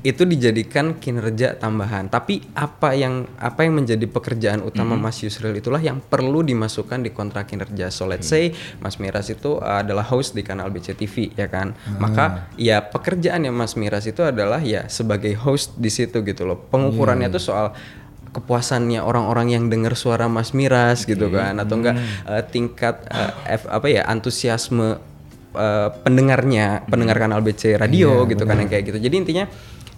[0.01, 2.07] itu dijadikan kinerja tambahan.
[2.07, 7.09] Tapi apa yang apa yang menjadi pekerjaan utama Mas Yusril itulah yang perlu dimasukkan di
[7.09, 7.89] kontrak kinerja.
[7.89, 11.73] So let's say Mas Miras itu adalah host di kanal BCTV ya kan?
[11.97, 12.23] Maka
[12.55, 16.57] ya pekerjaannya Mas Miras itu adalah ya sebagai host di situ gitu loh.
[16.57, 17.67] Pengukurannya tuh soal
[18.31, 21.99] kepuasannya orang-orang yang dengar suara Mas Miras gitu kan atau enggak
[22.31, 25.03] eh, tingkat eh, F- apa ya antusiasme
[25.55, 29.45] eh, pendengarnya pendengar kanal BC radio gitu kan yang kayak gitu jadi intinya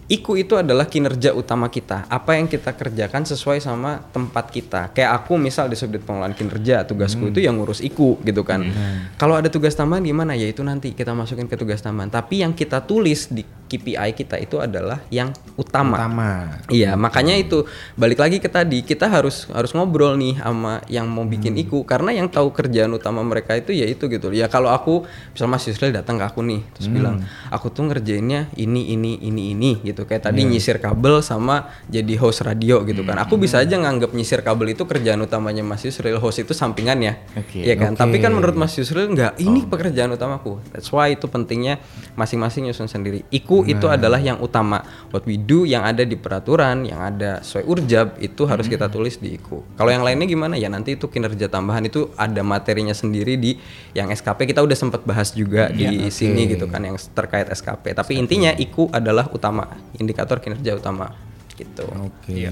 [0.03, 2.03] IKU itu adalah kinerja utama kita.
[2.11, 4.91] Apa yang kita kerjakan sesuai sama tempat kita.
[4.91, 8.67] Kayak aku misal di subdit pengelolaan kinerja, tugasku itu yang ngurus IKU gitu kan.
[9.15, 10.35] Kalau ada tugas tambahan gimana?
[10.35, 12.11] Ya itu nanti kita masukin ke tugas tambahan.
[12.11, 15.97] Tapi yang kita tulis di KPI kita itu adalah yang utama.
[15.97, 16.31] Utama.
[16.69, 21.23] Iya, makanya itu balik lagi ke tadi kita harus harus ngobrol nih sama yang mau
[21.23, 21.61] bikin Hmm.
[21.61, 24.33] IKU karena yang tahu kerjaan utama mereka itu ya itu gitu.
[24.33, 26.95] Ya kalau aku misal Mas Yusril datang ke aku nih terus Hmm.
[26.95, 27.15] bilang,
[27.49, 30.05] "Aku tuh ngerjainnya ini ini ini ini" gitu.
[30.05, 33.21] Kayak tadi nyisir kabel sama jadi host radio gitu kan.
[33.21, 33.65] Aku bisa Hmm.
[33.69, 37.21] aja nganggap nyisir kabel itu kerjaan utamanya Mas Yusril, host itu sampingannya.
[37.37, 37.61] Oke.
[37.61, 37.93] Iya kan?
[37.93, 39.45] Tapi kan menurut Mas Yusril enggak, Oh.
[39.45, 40.57] ini pekerjaan utamaku.
[40.73, 41.77] That's why itu pentingnya
[42.15, 43.21] masing-masing nyusun sendiri.
[43.29, 43.93] IKU itu Nah.
[43.93, 44.81] adalah yang utama.
[45.09, 48.95] What we do yang ada di peraturan, yang ada sesuai urjab itu harus kita Hmm.
[48.95, 49.77] tulis di IKU.
[49.77, 53.61] Kalau yang lainnya gimana ya nanti itu kinerja tambahan itu ada materinya sendiri di
[53.91, 57.93] yang SKP kita udah sempat bahas juga di sini gitu kan yang terkait SKP.
[57.93, 61.13] Tapi intinya IKU adalah utama, indikator kinerja utama
[61.53, 61.85] gitu.
[61.85, 62.49] Oke.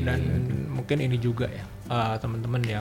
[0.00, 0.20] dan
[0.70, 2.80] mungkin ini juga ya eh, teman-teman ya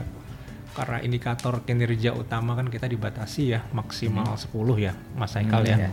[0.72, 5.90] karena indikator kinerja utama kan kita dibatasi ya maksimal 10 ya Mas Haikal ya.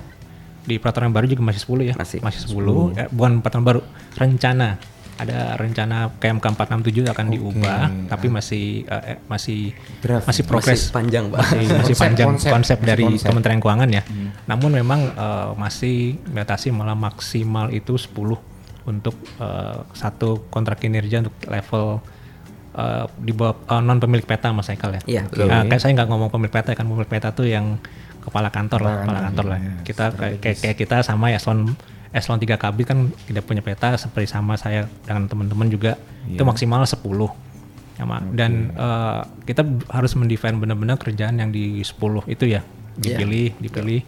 [0.64, 1.94] Di peraturan baru juga masih 10 ya.
[1.94, 2.18] Masih.
[2.24, 2.96] Masih 10.
[2.96, 3.80] Eh, bukan peraturan baru,
[4.16, 4.80] rencana.
[5.14, 9.70] Ada rencana KMK 467 akan diubah, tapi masih eh, eh, masih
[10.02, 10.26] Draft.
[10.26, 11.38] masih progres Masih panjang, Pak.
[11.38, 13.28] masih, masih Konsep, panjang konsep, konsep, masih dari konsep.
[13.30, 14.02] Kementerian Keuangan ya.
[14.50, 18.10] Namun memang eh, masih batasi malah maksimal itu 10
[18.90, 22.02] untuk eh, satu kontrak kinerja untuk level
[22.74, 25.02] eh, di bawah non pemilik peta Mas Haikal ya.
[25.06, 25.22] Iya.
[25.46, 27.78] Nah, kayak saya nggak ngomong pemilik peta kan pemilik peta tuh yang
[28.24, 29.58] kepala kantor lah, Kepala kepala kantor, kantor lah.
[29.60, 31.76] iya, Kita kayak, kayak, kita sama ya eselon
[32.14, 36.86] eselon 3 kabit kan tidak punya peta seperti sama saya dengan teman-teman juga itu maksimal
[36.86, 37.02] 10.
[37.94, 38.18] Ya, Ma.
[38.22, 42.62] Dan eh, kita harus mendefine benar-benar kerjaan yang di 10 itu ya
[42.94, 44.00] dipilih, dipilih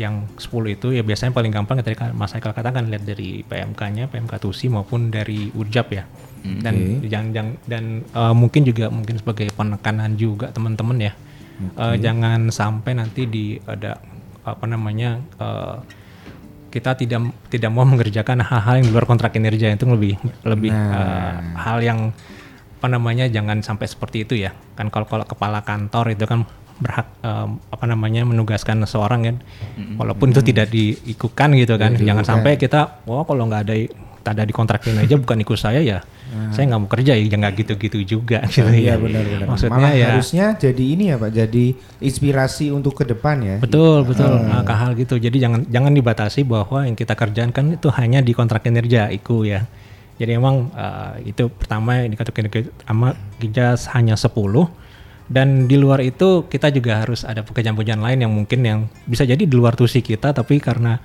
[0.00, 4.08] yang 10 itu ya biasanya paling gampang ya tadi Mas Haikal katakan lihat dari PMK-nya,
[4.08, 6.04] PMK TUSI maupun dari URJAP ya.
[6.42, 6.74] Dan
[7.06, 11.12] jangan jangan dan eh, mungkin juga mungkin sebagai penekanan juga teman-teman ya.
[11.60, 13.98] Eh, jangan sampai nanti di ada
[14.42, 15.76] apa namanya eh,
[16.72, 19.72] kita tidak tidak mau mengerjakan hal-hal yang di luar kontrak kinerja.
[19.72, 22.10] Itu lebih lebih eh, hal yang
[22.82, 24.50] apa namanya jangan sampai seperti itu ya.
[24.74, 26.48] Kan kalau kalau kepala kantor itu kan
[26.82, 29.36] berhak eh, apa namanya menugaskan seseorang kan.
[30.00, 31.94] Walaupun itu tidak diikukan gitu kan.
[31.94, 33.74] Jangan sampai kita wah kalau nggak ada
[34.22, 35.98] tak ada di kontrak kinerja bukan ikut saya ya
[36.52, 39.46] saya nggak mau kerja ya nggak gitu-gitu juga gitu Iya ya benar-benar.
[39.48, 41.64] maksudnya Malah ya harusnya jadi ini ya Pak, jadi
[42.00, 43.56] inspirasi untuk ke depan ya.
[43.60, 44.32] Betul, betul.
[44.40, 45.20] Nah, ke hal gitu.
[45.20, 49.44] Jadi jangan jangan dibatasi bahwa yang kita kerjakan kan itu hanya di kontrak kinerja IKU
[49.44, 49.68] ya.
[50.16, 52.48] Jadi emang eh, itu pertama yang dikatakan
[52.88, 54.32] sama kita hanya 10
[55.32, 59.40] dan di luar itu kita juga harus ada pekerjaan-pekerjaan lain yang mungkin yang bisa jadi
[59.40, 61.00] di luar tusi kita tapi karena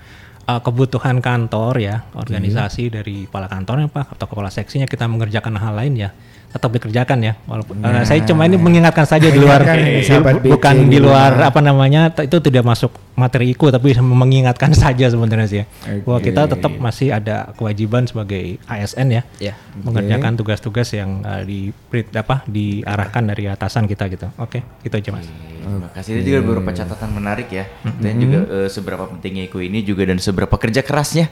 [0.48, 5.76] eh, kebutuhan kantor ya, organisasi dari kepala kantornya Pak atau kepala seksinya kita mengerjakan hal
[5.76, 6.10] lain ya
[6.48, 7.34] tetap dikerjakan ya.
[7.48, 10.04] Walaupun eh, saya cuma ini mengingatkan saja di luar ini,
[10.48, 15.48] bukan di di luar apa namanya itu tidak masuk materi IKU tapi mengingatkan saja sebenarnya
[15.50, 15.66] sih ya.
[16.06, 19.54] bahwa kita tetap masih ada kewajiban sebagai ASN ya Iya.
[19.86, 21.70] mengerjakan tugas-tugas yang uh, di
[22.18, 24.30] apa diarahkan dari atasan kita gitu.
[24.42, 25.28] Oke itu aja mas.
[25.28, 26.10] Terima kasih.
[26.18, 27.66] Itu juga beberapa catatan menarik ya.
[28.00, 31.28] Dan juga eh, seberapa pentingnya IKU ini juga dan seberapa kerja kerasnya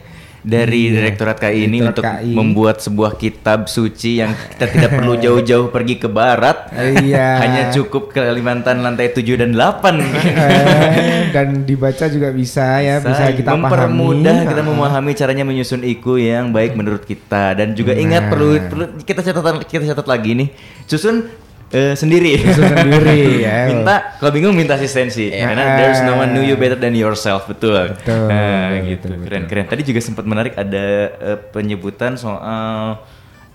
[0.45, 2.31] dari Direktorat KI ini Direktorat untuk KI.
[2.37, 6.69] membuat sebuah kitab suci yang kita tidak perlu jauh-jauh pergi ke barat.
[6.77, 7.41] Iya.
[7.41, 9.97] Hanya cukup ke Kalimantan lantai 7 dan 8.
[10.35, 14.51] Eh, dan dibaca juga bisa ya, bisa kita mempermudah pahami.
[14.51, 19.23] kita memahami caranya menyusun IKU yang baik menurut kita dan juga ingat perlu perlu kita
[19.23, 20.49] catatan kita catat lagi nih
[20.85, 21.25] susun
[21.71, 22.37] eh, sendiri.
[22.57, 23.65] Sendiri, ya.
[23.69, 25.29] minta kalau bingung minta asistensi.
[25.33, 29.05] Karena there's no one knew you better than yourself betul, Betul, Nah, betul, gitu.
[29.15, 29.65] betul, keren keren.
[29.65, 32.99] Tadi juga sempat menarik ada eh, penyebutan soal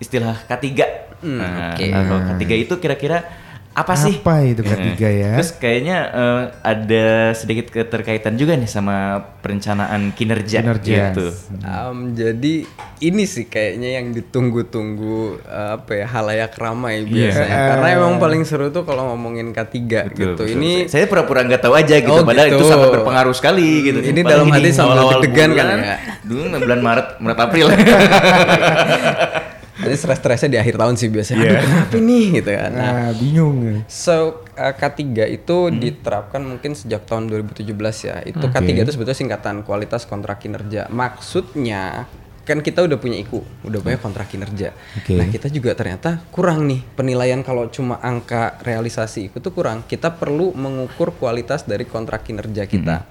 [0.01, 0.65] istilah K3
[1.21, 1.85] nah, oke.
[1.85, 3.21] kalau K3 itu kira-kira
[3.71, 5.31] apa sih Apa itu Eh, ketiga ya?
[5.39, 8.97] Terus kayaknya eh, ada sedikit keterkaitan juga nih sama
[9.39, 11.15] perencanaan kinerja, Kinerja.
[11.15, 11.27] gitu.
[11.61, 12.67] Um, jadi
[12.99, 17.31] ini sih kayaknya yang ditunggu-tunggu uh, apa ya halayak ramai Iya.
[17.31, 19.73] biasanya karena emang paling seru tuh kalau ngomongin K3
[20.11, 20.35] gitu.
[20.35, 20.45] Betul.
[20.51, 22.67] Ini saya pura-pura nggak tahu aja gitu, Oh, padahal itu gitu.
[22.67, 23.99] sangat berpengaruh sekali gitu.
[23.99, 25.97] Ini Apalagi dalam hati sambil awal-awal deg-degan kan ya.
[26.21, 27.67] Dulu bulan Maret, Maret April.
[29.81, 31.41] Jadi stres-stresnya di akhir tahun sih biasanya.
[31.43, 32.71] Aduh, kenapa nih gitu kan.
[32.71, 33.57] Nah, Nah, bingung.
[33.85, 34.13] So
[34.53, 35.77] uh, K3 itu Hmm.
[35.77, 37.65] diterapkan mungkin sejak tahun 2017
[38.03, 38.21] ya.
[38.21, 40.85] Itu K3 itu sebetulnya singkatan kualitas kontrak kinerja.
[40.87, 42.05] Maksudnya
[42.41, 44.73] kan kita udah punya IKU, udah punya kontrak kinerja.
[44.97, 45.13] Oke.
[45.13, 49.85] Nah, kita juga ternyata kurang nih penilaian kalau cuma angka realisasi IKU tuh kurang.
[49.85, 53.05] Kita perlu mengukur kualitas dari kontrak kinerja kita.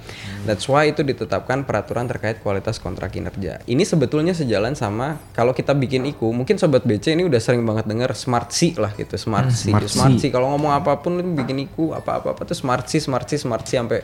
[0.49, 3.63] That's why itu ditetapkan peraturan terkait kualitas kontrak kinerja.
[3.69, 7.87] Ini sebetulnya sejalan sama kalau kita bikin IKU, mungkin sobat BC ini udah sering banget
[7.87, 9.71] dengar smart C lah gitu, smart C.
[9.71, 10.29] Smart Smart C.
[10.29, 13.37] C kalau ngomong apa pun lu bikin iku apa-apa apa tuh smart C smart C
[13.37, 14.01] smart C sampai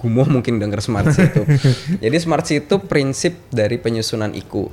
[0.00, 1.44] gumoh mungkin denger smart C itu.
[2.08, 4.72] Jadi smart C itu prinsip dari penyusunan iku.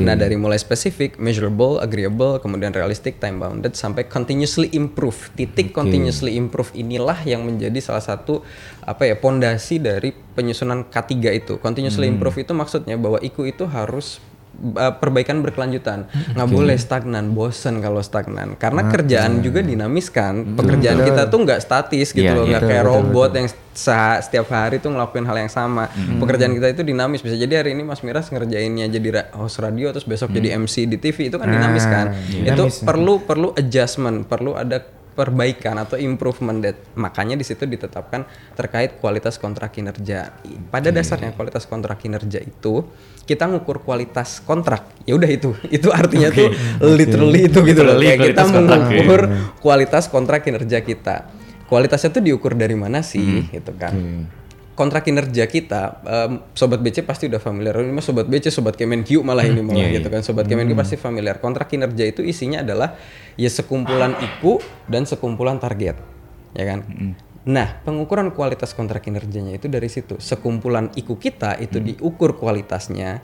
[0.00, 5.28] Nah, dari mulai spesifik, measurable, agreeable, kemudian realistic, time bounded sampai continuously improve.
[5.36, 8.40] Titik continuously improve inilah yang menjadi salah satu
[8.88, 11.54] apa ya pondasi dari penyusunan K3 itu.
[11.60, 14.24] Continuously improve itu maksudnya bahwa iku itu harus
[14.74, 16.06] uh, perbaikan berkelanjutan.
[16.34, 18.54] Nggak boleh stagnan bosen kalau stagnan.
[18.54, 22.58] Karena kerjaan juga dinamis kan pekerjaan kita tuh nggak statis gitu Iya, loh iya.
[22.58, 25.90] nggak kayak robot yang sa- setiap hari tuh ngelakuin hal yang sama.
[25.94, 27.20] Pekerjaan kita itu dinamis.
[27.20, 30.96] Bisa jadi hari ini Mas Miras ngerjainnya jadi host radio terus besok jadi MC di
[30.98, 32.54] TV itu kan dinamis kan iya.
[32.54, 32.86] itu Dinamis, ya.
[32.86, 34.82] perlu perlu adjustment perlu ada
[35.14, 38.26] perbaikan atau improvement that makanya di situ ditetapkan
[38.58, 40.34] terkait kualitas kontrak kinerja.
[40.68, 42.84] Pada dasarnya kualitas kontrak kinerja itu
[43.24, 44.90] kita ngukur kualitas kontrak.
[45.06, 46.50] Ya udah itu itu artinya tuh
[46.82, 47.96] literally itu gitu loh.
[47.96, 49.20] Kayak kita kualitas kontrak, mengukur
[49.62, 51.16] kualitas kontrak kinerja kita.
[51.64, 53.96] Kualitasnya tuh diukur dari mana sih gitu kan
[54.74, 57.78] kontrak kinerja kita, em, sobat BC pasti udah familiar.
[57.78, 60.20] Ini mah sobat BC, sobat Kemenq malah ini malah gitu kan.
[60.26, 61.38] Sobat Kemenq pasti familiar.
[61.38, 62.98] Kontrak kinerja itu isinya adalah
[63.38, 64.58] ya sekumpulan IKU
[64.90, 65.96] dan sekumpulan target,
[66.52, 66.82] ya kan.
[67.44, 70.16] Nah, pengukuran kualitas kontrak kinerjanya itu dari situ.
[70.16, 73.20] Sekumpulan IKU kita itu diukur kualitasnya.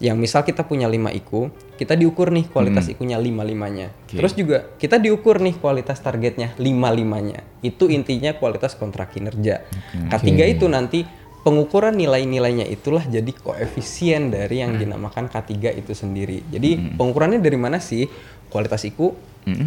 [0.00, 3.86] Yang misal kita punya 5 IKU, kita diukur nih kualitas IKU-nya 5-5-nya.
[4.08, 7.44] Terus juga kita diukur nih kualitas targetnya 5-5-nya.
[7.60, 9.60] Itu intinya kualitas kontrak kinerja.
[10.08, 11.04] K3 itu nanti
[11.44, 16.48] pengukuran nilai-nilainya itulah jadi koefisien dari yang dinamakan K3 itu sendiri.
[16.48, 18.08] Jadi pengukurannya dari mana sih?
[18.48, 19.12] Kualitas IKU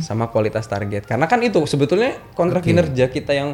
[0.01, 1.05] sama kualitas target.
[1.05, 3.53] Karena kan itu sebetulnya kontrak kinerja kita yang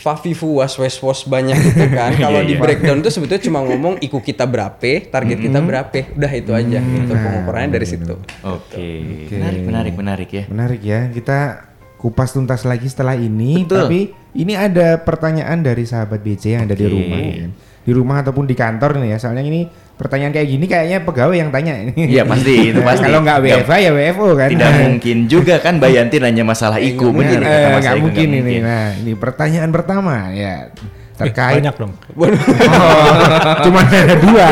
[0.00, 2.16] Fafifu was was was banyak itu kan.
[2.16, 6.16] Kalau di breakdown itu sebetulnya cuma ngomong IKU kita berapa, target kita berapa.
[6.16, 8.16] Udah itu aja gitu pengukurannya dari situ.
[8.40, 8.88] Oke.
[9.28, 10.44] Menarik, menarik, menarik ya.
[10.48, 11.00] Menarik ya.
[11.12, 11.68] Kita
[12.00, 13.68] kupas tuntas lagi setelah ini.
[13.68, 17.20] Tapi ini ada pertanyaan dari sahabat BC yang ada di rumah.
[17.20, 17.46] ya.
[17.80, 19.18] Di rumah ataupun di kantor nih ya.
[19.20, 19.68] Soalnya ini
[20.00, 21.92] pertanyaan kayak gini kayaknya pegawai yang tanya ini.
[22.08, 23.04] Iya pasti, itu pasti.
[23.04, 24.48] Kalau nggak WFA ya WFO kan.
[24.48, 27.96] Tidak mungkin juga kan Mbak Yanti nanya masalah IKU Bener, begini eh, kata Mas nggak
[28.00, 28.38] mungkin ini.
[28.40, 28.60] mungkin.
[28.64, 30.72] Nah, ini pertanyaan pertama ya
[31.20, 31.92] Eh, terkait banyak dong.
[32.16, 34.46] Oh, cuma ada dua.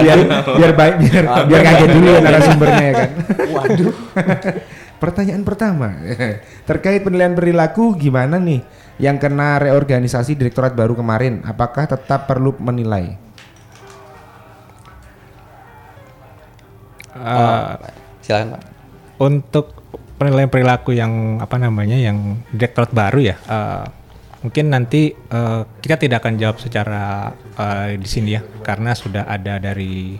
[0.00, 0.18] biar
[0.56, 3.10] biar baik biar biar kaget dulu narasumbernya ya kan.
[3.52, 3.92] Waduh.
[4.96, 5.88] Pertanyaan pertama
[6.64, 8.64] terkait penilaian perilaku gimana nih
[8.96, 11.44] yang kena reorganisasi direktorat baru kemarin?
[11.44, 13.16] Apakah tetap perlu menilai?
[17.20, 17.74] Eh,
[18.24, 18.62] Silakan Pak.
[19.20, 19.66] untuk
[20.16, 23.84] penilaian perilaku yang apa namanya yang direktorat baru ya eh,
[24.40, 29.60] mungkin nanti eh, kita tidak akan jawab secara eh, di sini ya karena sudah ada
[29.60, 30.16] dari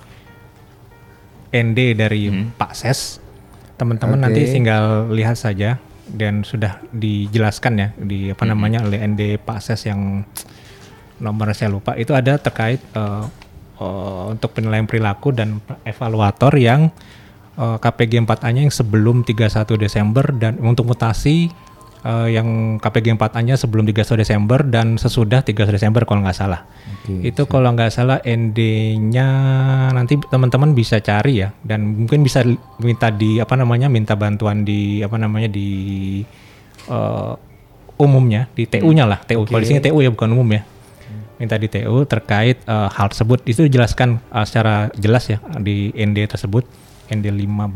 [1.51, 3.21] ND dari Pak Ses
[3.81, 4.53] teman-teman nanti Oke.
[4.53, 10.25] tinggal lihat saja dan sudah dijelaskan ya di apa namanya oleh ND Pak Ses yang
[11.21, 13.25] nomor saya lupa itu ada terkait eh,
[13.81, 16.93] eh, untuk penilaian perilaku dan evaluator yang
[17.57, 21.49] eh, KPG 4A-nya yang sebelum 31 Desember dan untuk mutasi
[22.05, 26.63] eh, yang KPG 4A-nya sebelum 31 Desember dan sesudah 31 Desember kalau nggak salah.
[27.11, 29.29] itu kalau nggak salah ND-nya
[29.91, 31.51] nanti teman-teman bisa cari ya.
[31.65, 32.45] Dan mungkin bisa
[32.79, 35.69] minta di apa namanya minta bantuan di apa namanya di
[36.87, 37.33] eh,
[38.01, 39.21] umumnya di TU-nya lah.
[39.21, 40.63] TU kalau di sini TU ya bukan umum ya
[41.41, 43.41] minta di TU terkait eh, hal tersebut.
[43.49, 46.69] Itu dijelaskan eh, secara jelas ya di ND tersebut.
[47.11, 47.67] ND 5 eh,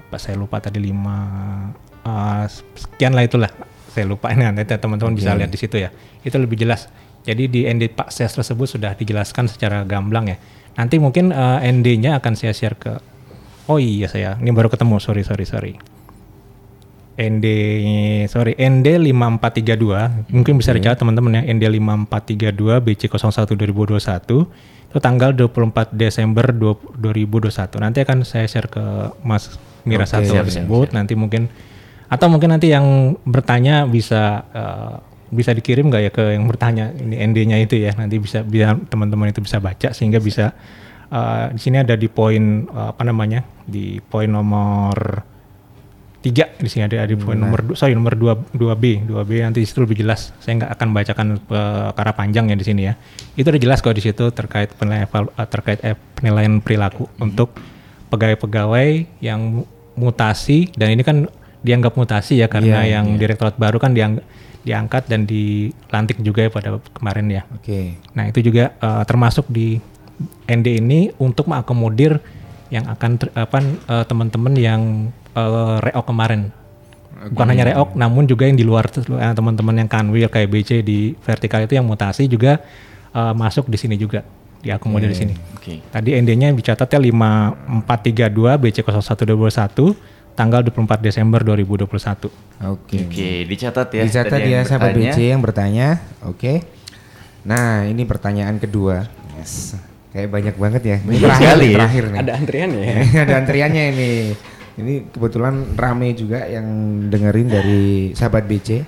[0.00, 3.52] apa saya lupa tadi 5 eh, sekian lah itulah.
[3.92, 5.92] Saya lupa ini nanti teman-teman bisa lihat di situ ya.
[6.24, 6.88] Itu lebih jelas.
[7.24, 10.36] Jadi di ND Pak Ses tersebut sudah dijelaskan secara gamblang ya.
[10.80, 12.96] Nanti mungkin eh, ND-nya akan saya share ke
[13.68, 14.40] oh iya saya.
[14.40, 14.96] Ini baru ketemu.
[14.96, 15.93] Sorry sorry sorry
[17.14, 17.46] ND
[18.26, 21.42] sorry ND 5432 mungkin bisa dicatat teman-teman ya.
[21.46, 28.70] ND 5432 BC 01 2021 itu tanggal 24 Desember 20- 2021 nanti akan saya share
[28.70, 28.82] ke
[29.26, 30.96] Mas Mira siap, siap, tersebut.
[30.96, 31.52] nanti mungkin
[32.08, 34.96] atau mungkin nanti yang bertanya bisa eh,
[35.34, 37.92] bisa dikirim nggak ya ke yang bertanya ini ND-nya itu ya.
[37.92, 40.56] Nanti bisa biar teman-teman itu bisa baca sehingga bisa
[41.12, 44.94] eh, di sini ada di poin eh, apa namanya di poin nomor
[46.64, 49.60] di sini ada di poin nomor du- sorry nomor dua dua b dua b nanti
[49.60, 50.32] di situ lebih jelas.
[50.38, 52.96] Saya nggak akan bacakan perkara panjang ya di sini ya.
[53.34, 57.52] Itu udah jelas kok di situ terkait penilaian eh, terkait eh, penilaian perilaku untuk
[58.08, 58.88] pegawai-pegawai
[59.20, 61.26] yang mu- mutasi dan ini kan
[61.60, 64.20] dianggap mutasi ya karena Iya, yang direktorat baru kan diang-
[64.60, 67.42] diangkat dan dilantik juga ya pada kemarin ya.
[67.50, 68.00] Oke.
[68.12, 69.76] Nah itu juga eh, termasuk di
[70.44, 72.22] ND ini untuk mengakomodir
[72.68, 74.82] yang akan ter- apa eh, teman-teman yang
[75.34, 76.50] eh, reok kemarin.
[77.24, 81.16] Bukan hanya reok, namun juga yang di luar eh, teman-teman yang kanwil kayak BC di
[81.24, 82.60] vertikal itu yang mutasi juga
[83.14, 84.22] eh, masuk di sini juga
[84.64, 85.34] diakomodir di sini.
[85.56, 85.84] Oke.
[85.92, 86.98] Tadi ND-nya dicatatnya
[87.84, 89.92] 5432 BC 0121
[90.34, 91.84] tanggal 24 Desember 2021.
[92.72, 92.96] Oke.
[93.06, 94.02] Oke, dicatat ya.
[94.08, 95.12] Dicatat Tadi ya yang sahabat bertanya.
[95.12, 95.88] BC yang bertanya.
[96.26, 96.52] Oke.
[97.44, 99.04] Nah, ini pertanyaan kedua.
[99.36, 99.76] Yes.
[100.14, 100.96] Kayak banyak banget ya.
[101.02, 101.76] Ini Banyak terakhir, sekali ya.
[101.76, 102.18] terakhir nih.
[102.22, 102.86] Ada antrian ya?
[103.26, 104.10] ada antriannya ini.
[104.74, 106.66] Ini kebetulan rame juga yang
[107.06, 108.82] dengerin dari sahabat BC.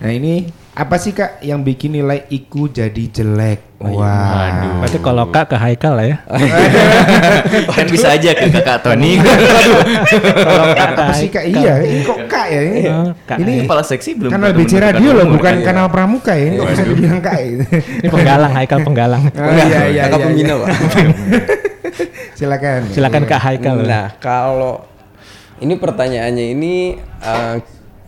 [0.00, 3.70] Nah ini apa sih kak yang bikin nilai IQ jadi jelek?
[3.84, 4.80] Wah.
[4.80, 6.16] Berarti kalau Kak ke Haikal lah ya.
[7.76, 9.20] kan bisa aja ke kakak Tony.
[10.84, 11.48] Apa sih kak?
[11.48, 12.80] Iya, ini kok kak ya ini?
[12.92, 13.38] Oh, Kak.
[13.40, 15.66] Ini Kepala seksi belum kanal BC Radio kakak loh, bukan kan?
[15.68, 16.44] kanal Pramuka ya.
[16.48, 17.34] Ini kok bisa dibilang kak?
[17.40, 17.46] ya?
[18.04, 19.22] Ini penggalang, Haikal penggalang.
[19.40, 20.60] Oh, iya iya Kakak iya, pembina, iya.
[20.60, 20.70] Pak.
[22.36, 22.80] Silakan.
[22.92, 23.76] Silakan Kak Haikal.
[23.84, 24.84] Nah, kalau
[25.60, 27.56] ini pertanyaannya ini eh,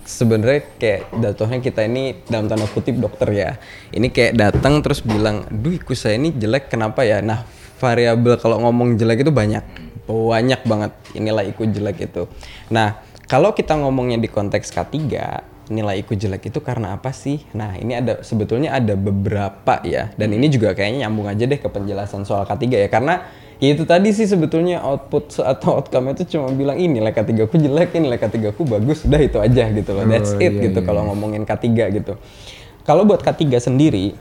[0.02, 3.50] sebenarnya kayak datohnya kita ini dalam tanda kutip dokter ya.
[3.94, 7.46] Ini kayak datang terus bilang, "Duh, iku saya ini jelek kenapa ya?" Nah,
[7.78, 9.62] variabel kalau ngomong jelek itu banyak.
[10.10, 12.26] Banyak banget inilah iku jelek itu.
[12.74, 12.98] Nah,
[13.30, 14.98] kalau kita ngomongnya di konteks K3,
[15.72, 17.40] nilai IQ jelek itu karena apa sih?
[17.56, 20.12] Nah, ini ada sebetulnya ada beberapa ya.
[20.18, 22.88] Dan ini juga kayaknya nyambung aja deh ke penjelasan soal K3 ya.
[22.92, 23.24] Karena
[23.70, 27.94] itu tadi sih sebetulnya output atau outcome itu cuma bilang ini nilai K3 ku jelek,
[27.94, 30.02] ini nilai K3 ku bagus, udah itu aja gitu loh.
[30.02, 32.18] That's Oh, it iya, gitu iya, kalau ngomongin K3 gitu.
[32.82, 34.18] Kalau buat K3 sendiri,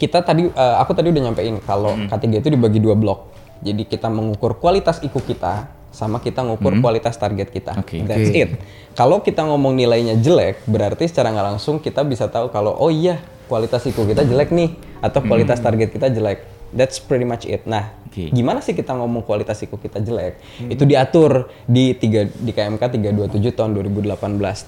[0.00, 3.28] kita tadi eh, aku tadi udah nyampein kalau K3 itu dibagi dua blok.
[3.60, 7.76] Jadi kita mengukur kualitas IQ kita sama kita ngukur kualitas target kita.
[7.76, 8.00] Oke.
[8.08, 8.40] That's Oke.
[8.48, 8.50] it.
[8.96, 13.20] Kalau kita ngomong nilainya jelek, berarti secara nggak langsung kita bisa tahu kalau oh iya
[13.46, 14.72] kualitas IQ kita jelek nih
[15.04, 16.48] atau kualitas target kita jelek.
[16.72, 17.68] That's pretty much it.
[17.68, 18.28] Nah, Oke.
[18.28, 20.36] gimana sih kita ngomong kualitas IQ kita jelek?
[20.68, 24.12] Itu diatur di tiga di KMK 327 tahun 2018.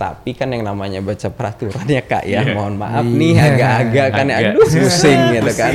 [0.00, 4.52] Tapi kan yang namanya baca peraturannya Kak ya, mohon maaf nih agak-agak kan ya, Agak.
[4.56, 5.72] aduh pusing gitu kan.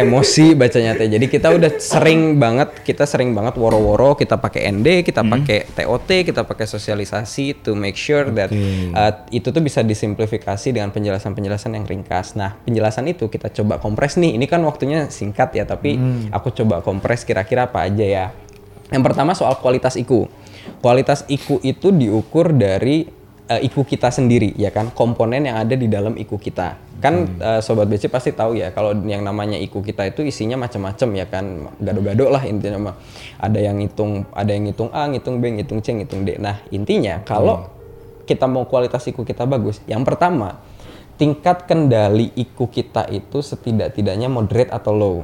[0.00, 1.12] Emosi bacanya teh.
[1.12, 6.08] Jadi kita udah sering banget, kita sering banget woro-woro kita pakai ND, kita pakai TOT,
[6.24, 8.48] kita pakai sosialisasi to make sure that
[8.96, 12.32] uh, itu tuh bisa disimplifikasi dengan penjelasan-penjelasan yang ringkas.
[12.40, 14.40] Nah, penjelasan itu kita coba kompres nih.
[14.40, 16.00] Ini kan waktunya singkat ya, tapi
[16.32, 18.26] aku coba kompres kira-kira apa aja ya.
[18.90, 20.26] Yang pertama soal kualitas IQ.
[20.82, 23.06] Kualitas IQ itu diukur dari
[23.50, 26.78] uh, IQ kita sendiri ya kan, komponen yang ada di dalam IQ kita.
[27.00, 31.08] Kan uh, sobat BC pasti tahu ya kalau yang namanya IQ kita itu isinya macam-macam
[31.16, 31.44] ya kan,
[31.80, 32.96] gado-gado lah intinya mah.
[33.40, 36.36] Ada yang ngitung, ada yang ngitung A, ngitung B, ngitung C, ngitung D.
[36.36, 37.66] Nah, intinya kalau
[38.28, 40.60] kita mau kualitas IQ kita bagus, yang pertama
[41.20, 45.16] tingkat kendali IQ kita itu setidak-tidaknya moderate atau low.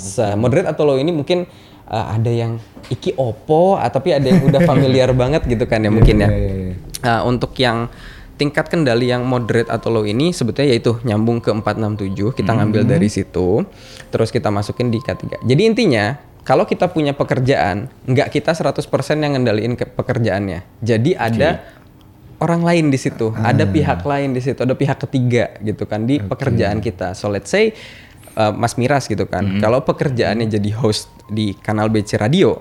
[0.00, 1.44] Se- moderate atau low ini mungkin
[1.88, 2.56] uh, ada yang
[2.88, 6.28] iki opo, ah, tapi ada yang udah familiar banget gitu kan ya mungkin ya.
[6.32, 6.74] iya, iya.
[6.98, 7.86] Uh, untuk yang
[8.38, 13.10] tingkat kendali yang moderate atau low ini sebetulnya yaitu nyambung ke 467, kita ngambil dari
[13.10, 13.66] situ,
[14.14, 15.42] terus kita masukin di K3.
[15.42, 16.14] Jadi intinya
[16.46, 18.88] kalau kita punya pekerjaan, nggak kita 100%
[19.20, 20.64] yang ngendaliin ke pekerjaannya.
[20.80, 21.60] Jadi ada
[22.38, 26.22] orang lain di situ, ada pihak lain di situ, ada pihak ketiga gitu kan di
[26.22, 27.12] pekerjaan kita.
[27.18, 27.74] So let's say
[28.36, 32.60] uh, Mas Miras gitu kan, kalau pekerjaannya jadi host di kanal BC Radio,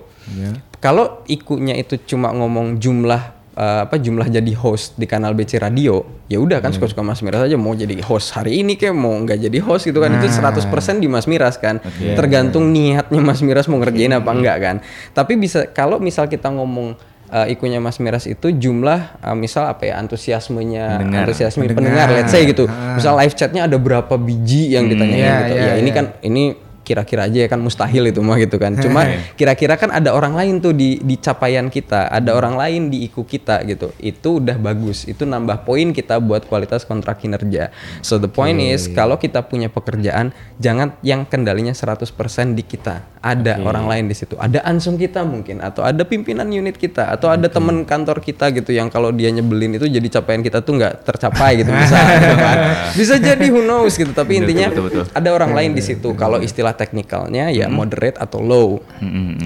[0.78, 6.06] kalau ikunya itu cuma ngomong jumlah uh, apa jumlah jadi host di kanal BC Radio,
[6.30, 9.50] ya udah kan suka-suka Mas Miras aja mau jadi host hari ini kayak mau nggak
[9.50, 10.14] jadi host gitu kan.
[10.22, 10.70] Itu 100%
[11.02, 11.82] di Mas Miras kan.
[12.14, 14.76] Tergantung niatnya Mas Miras mau ngerjain apa enggak kan.
[15.18, 19.88] Tapi bisa kalau misal kita ngomong uh, ikunya Mas Miras itu jumlah uh, misal apa
[19.88, 21.24] ya antusiasmenya Pendengar.
[21.26, 22.08] antusiasme Pendengar.
[22.08, 22.68] pendengar, let's say gitu.
[22.68, 25.54] Misal live chatnya ada berapa biji yang ditanyain Iya, gitu.
[25.56, 25.96] iya, ya ini iya.
[25.96, 26.44] kan ini
[26.88, 28.80] kira-kira aja ya kan mustahil itu mah gitu kan.
[28.80, 29.04] Cuma
[29.36, 33.28] kira-kira kan ada orang lain tuh di di capaian kita, ada orang lain di IQ
[33.28, 33.92] kita gitu.
[34.00, 35.04] Itu udah bagus.
[35.04, 37.76] Itu nambah poin kita buat kualitas kontrak kinerja.
[38.00, 42.08] So the point is kalau kita punya pekerjaan jangan yang kendalinya 100%
[42.56, 43.04] di kita.
[43.18, 44.40] Ada orang lain di situ.
[44.40, 48.72] Ada ansum kita mungkin atau ada pimpinan unit kita atau ada teman kantor kita gitu
[48.72, 52.58] yang kalau dia nyebelin itu jadi capaian kita tuh nggak tercapai gitu bisa gitu kan.
[52.96, 54.16] Bisa jadi who knows gitu.
[54.16, 55.04] Tapi intinya betul, betul.
[55.12, 56.14] ada orang lain di situ.
[56.16, 58.80] Kalau istilah teknikalnya ya moderate atau low.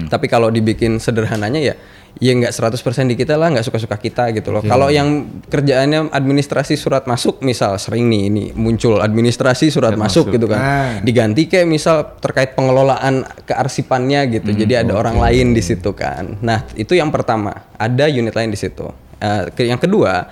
[0.06, 1.74] Tapi kalau dibikin sederhananya ya
[2.14, 2.76] ya nggak 100%
[3.06, 4.60] di kita lah, nggak suka-suka kita gitu loh.
[4.62, 5.08] Kalau yang
[5.42, 10.60] kerjaannya administrasi surat masuk, misal sering nih ini muncul administrasi surat masuk, gitu kan.
[10.60, 10.90] Ah.
[11.00, 14.52] Diganti kayak misal terkait pengelolaan kearsipannya gitu.
[14.54, 16.36] Jadi ada orang lain di situ kan.
[16.38, 18.84] Nah, itu yang pertama, ada unit lain di situ.
[19.16, 20.28] Eh, ke- yang kedua,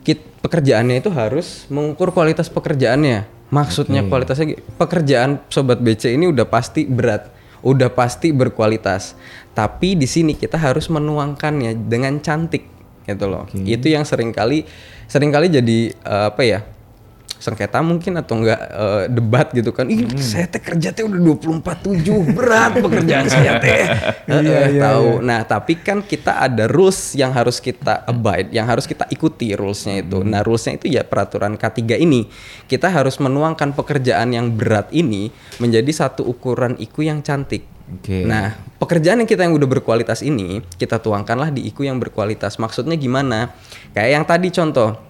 [0.00, 3.37] kit- pekerjaannya itu harus mengukur kualitas pekerjaannya.
[3.48, 9.16] Maksudnya kualitasnya gi- pekerjaan sobat BC ini udah pasti berat, udah pasti berkualitas.
[9.52, 12.68] Tapi di sini kita harus menuangkannya dengan cantik
[13.02, 13.48] gitu loh.
[13.66, 14.68] Itu yang sering kali
[15.08, 16.60] sering kali jadi eh, apa ya?
[17.38, 19.86] Sengketa mungkin atau enggak eh, debat gitu kan.
[19.86, 23.80] Ih, saya teh kerja teh udah 24/7 berat pekerjaan saya teh.
[24.28, 25.24] Eh, eh, tahu.
[25.24, 30.04] Nah, tapi kan kita ada rules yang harus kita abide, yang harus kita ikuti rulesnya
[30.04, 30.20] itu.
[30.20, 32.28] Nah, rulesnya itu ya peraturan K3 ini.
[32.68, 37.64] Kita harus menuangkan pekerjaan yang berat ini menjadi satu ukuran IQ yang cantik.
[37.88, 38.28] Oke.
[38.28, 42.60] Nah, pekerjaan yang kita yang udah berkualitas ini, kita tuangkanlah di IQ yang berkualitas.
[42.60, 43.56] Maksudnya gimana?
[43.96, 45.07] Kayak yang tadi contoh,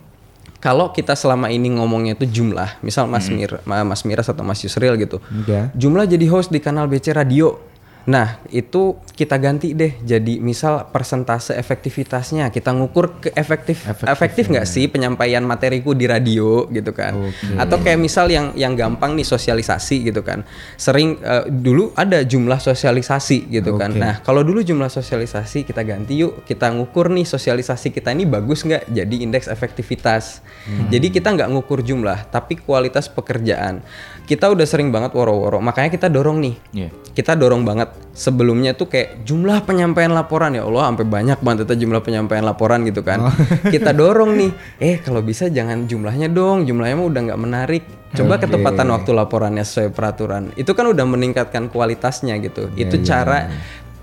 [0.59, 4.59] kalau kita selama ini ngomongnya itu jumlah, misal Mas Mir, Ma- Mas Miras atau Mas
[4.59, 5.70] Yusril gitu, Iya.
[5.72, 7.62] jumlah jadi host di kanal BC Radio.
[8.07, 14.62] Nah, itu kita ganti deh jadi misal persentase efektivitasnya kita ngukur ke efektif efektif nggak
[14.62, 17.18] sih penyampaian materiku di radio gitu kan.
[17.59, 20.46] Atau kayak misal yang yang gampang nih sosialisasi gitu kan.
[20.78, 23.90] Sering eh, dulu ada jumlah sosialisasi gitu kan.
[23.92, 24.01] Oke.
[24.01, 28.62] Nah, kalau dulu jumlah sosialisasi kita ganti yuk kita ngukur nih sosialisasi kita ini bagus
[28.62, 30.40] nggak jadi indeks efektivitas.
[30.68, 33.80] Jadi kita nggak ngukur jumlah tapi kualitas pekerjaan.
[34.29, 35.57] Kita udah sering banget woro-woro.
[35.64, 36.55] Makanya kita dorong nih.
[36.76, 36.91] Iya.
[37.16, 37.91] kita dorong banget.
[38.12, 42.85] Sebelumnya tuh kayak jumlah penyampaian laporan ya Allah sampai banyak banget itu jumlah penyampaian laporan
[42.87, 43.26] gitu kan.
[43.74, 44.51] Kita dorong nih.
[44.79, 46.68] Eh kalau bisa jangan jumlahnya dong.
[46.68, 47.83] Jumlahnya mah udah nggak menarik.
[48.14, 50.55] Coba ketepatan waktu laporannya sesuai peraturan.
[50.55, 52.70] Itu kan udah meningkatkan kualitasnya gitu.
[52.79, 53.51] Itu cara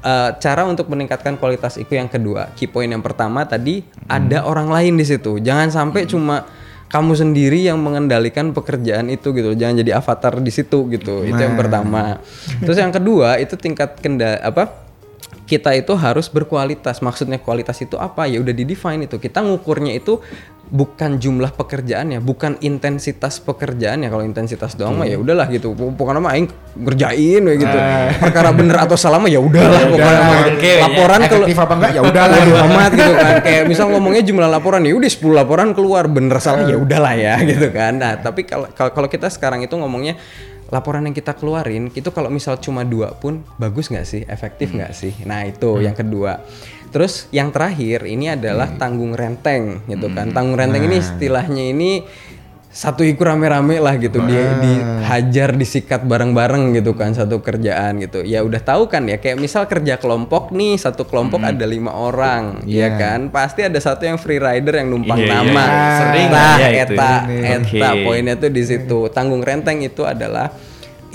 [0.03, 2.51] eh, cara untuk meningkatkan kualitas itu yang kedua.
[2.57, 3.79] Key point yang pertama tadi
[4.11, 5.39] ada orang lain di situ.
[5.39, 6.43] Jangan sampai cuma
[6.85, 9.57] kamu sendiri yang mengendalikan pekerjaan itu gitu.
[9.57, 11.25] Jangan jadi avatar di situ gitu.
[11.25, 12.21] Itu yang pertama.
[12.61, 14.85] Terus yang kedua itu tingkat kenda apa
[15.45, 17.01] kita itu harus berkualitas.
[17.01, 18.25] Maksudnya kualitas itu apa?
[18.25, 19.21] Ya udah di define itu.
[19.21, 20.21] Kita ngukurnya itu
[20.65, 25.77] bukan jumlah pekerjaannya bukan intensitas pekerjaannya kalau intensitas doang mah ya udahlah gitu.
[25.77, 27.77] Pokoknya mah aing ngerjain we gitu.
[28.17, 30.37] Perkara bener atau salah mah ya udahlah pokoknya mah.
[30.57, 30.75] ya.
[30.89, 31.91] laporan kalau Efektif apa enggak?
[31.93, 32.37] Ya udah lah.
[32.41, 33.33] Bodo amat gitu kan.
[33.45, 36.03] Kayak misal ngomongnya jumlah laporan ya udah 10 laporan keluar.
[36.09, 38.01] Bener salah ya udahlah ya gitu kan.
[38.01, 40.17] Nah tapi kalau kalau kalau kita sekarang itu ngomongnya
[40.73, 44.21] laporan yang kita keluarin itu kalau misal cuma dua pun bagus nggak sih?
[44.25, 45.13] Efektif nggak sih?
[45.29, 46.41] Nah itu yang kedua
[46.95, 50.31] terus yang terakhir ini adalah tanggung renteng gitu kan.
[50.31, 51.91] Tanggung renteng ini istilahnya ini
[52.71, 54.23] satu iku rame-rame lah gitu.
[54.23, 58.23] Di dihajar disikat bareng-bareng gitu kan satu kerjaan gitu.
[58.23, 62.63] Ya udah tahu kan ya kayak misal kerja kelompok nih satu kelompok ada lima orang
[62.63, 62.89] ya Iya.
[62.95, 63.19] kan?
[63.27, 65.99] Pasti ada satu yang free rider yang numpang iya, nama iya.
[65.99, 66.95] Sering nah ya itu.
[66.95, 69.11] eta eta poinnya tuh di situ.
[69.11, 70.47] Tanggung renteng itu adalah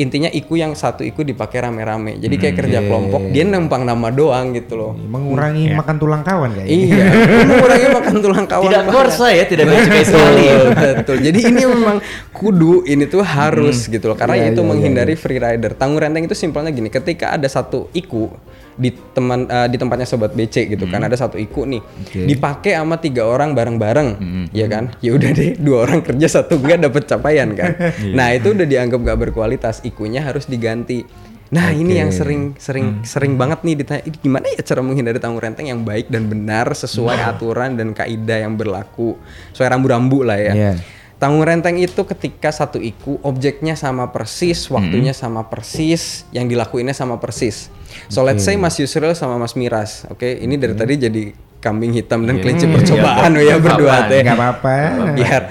[0.01, 2.17] intinya iku yang satu iku dipakai rame-rame.
[2.17, 4.93] Jadi kayak kerja kelompok dia numpang nama doang gitu loh.
[4.97, 6.73] Mengurangi makan tulang kawan kayaknya.
[6.73, 7.07] iya
[7.51, 10.45] mengurangi makan tulang kawan Tidak korsa ya, tidak cukai sekali.
[10.75, 11.17] Betul.
[11.21, 11.97] Jadi ini memang
[12.33, 14.17] kudu ini tuh harus gitu loh.
[14.17, 15.77] Karena Iya, itu iya, menghindari free rider.
[15.77, 18.33] Tanggung renteng itu simpelnya gini, ketika ada satu iku
[18.81, 21.85] di teman eh, di tempatnya sobat BC gitu kan ada satu iku nih.
[22.25, 24.09] Dipakai sama tiga orang bareng-bareng
[24.51, 24.97] ya kan?
[24.99, 27.77] Ya udah deh dua orang kerja satu enggak dapat capaian kan.
[28.17, 31.05] Nah itu udah dianggap gak berkualitas ikunya harus diganti.
[31.51, 35.43] Nah ini yang sering sering sering banget nih ditanya "Ini gimana ya cara menghindari tanggung
[35.43, 39.19] renteng yang baik dan benar sesuai aturan dan kaidah yang berlaku?
[39.51, 40.55] Sesuai rambu-rambu lah ya.
[40.55, 40.73] Iya.
[41.21, 47.21] Tanggung renteng itu ketika satu iku objeknya sama persis, waktunya sama persis, yang dilakuinnya sama
[47.21, 47.69] persis.
[48.09, 50.25] So let's say Mas Yusril sama Mas Miras, oke?
[50.25, 51.23] Ini dari tadi jadi
[51.61, 54.25] kambing hitam dan kelinci percobaan ya berdua teh.
[54.25, 54.75] Enggak apa-apa.
[55.13, 55.43] Biar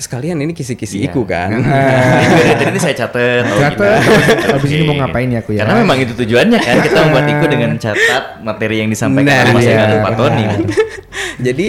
[0.00, 1.60] sekalian ini kisi-kisi iku kan.
[2.58, 3.44] Jadi ini saya catat.
[3.44, 4.00] oh, Catat.
[4.00, 4.52] gini.
[4.56, 5.62] Habis ini mau ngapain ya aku ya?
[5.62, 9.68] Karena memang itu tujuannya kan kita membuat Iku dengan catat materi yang disampaikan Nah, Mas
[9.68, 10.00] iya.
[10.00, 10.44] Pak Tony.
[11.46, 11.66] jadi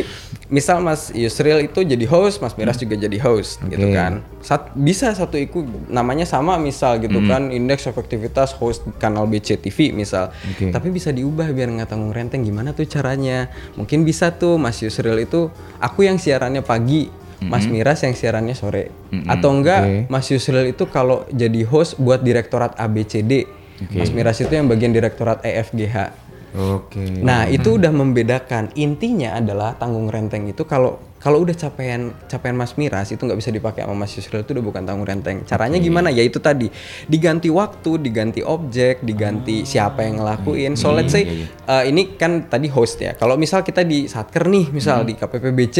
[0.47, 3.95] misal Mas Yusril itu jadi host, Mas Miras juga jadi host gitu Oke.
[3.95, 4.19] kan.
[4.43, 10.31] Sat- bisa satu iku namanya sama misal gitu kan indeks efektivitas host kanal BCTV misal.
[10.51, 10.71] Oke.
[10.71, 13.47] Tapi bisa diubah biar nggak tanggung renteng gimana tuh caranya?
[13.79, 15.47] Mungkin bisa tuh Mas Yusril itu
[15.79, 17.07] aku yang siarannya pagi,
[17.41, 18.93] Mas Miras yang siarannya sore.
[19.25, 19.97] Atau enggak Oke.
[20.13, 23.49] Mas Yusril itu kalau jadi host buat direktorat ABCD.
[23.97, 26.13] Mas Miras itu yang bagian direktorat EFGH.
[26.51, 27.23] Oke.
[27.23, 28.75] Nah, itu udah membedakan.
[28.75, 33.53] Intinya adalah tanggung renteng itu kalau kalau udah capaian capaian Mas Miras itu nggak bisa
[33.53, 35.47] dipakai sama Mas Yusril itu udah bukan tanggung renteng.
[35.47, 36.09] Caranya gimana?
[36.11, 36.67] Ya itu tadi
[37.07, 40.73] diganti waktu, diganti objek, diganti siapa yang ngelakuin.
[40.75, 43.15] So let's say uh, ini kan tadi host ya.
[43.15, 45.77] Kalau misal kita di Satker nih, misal di KPPBC,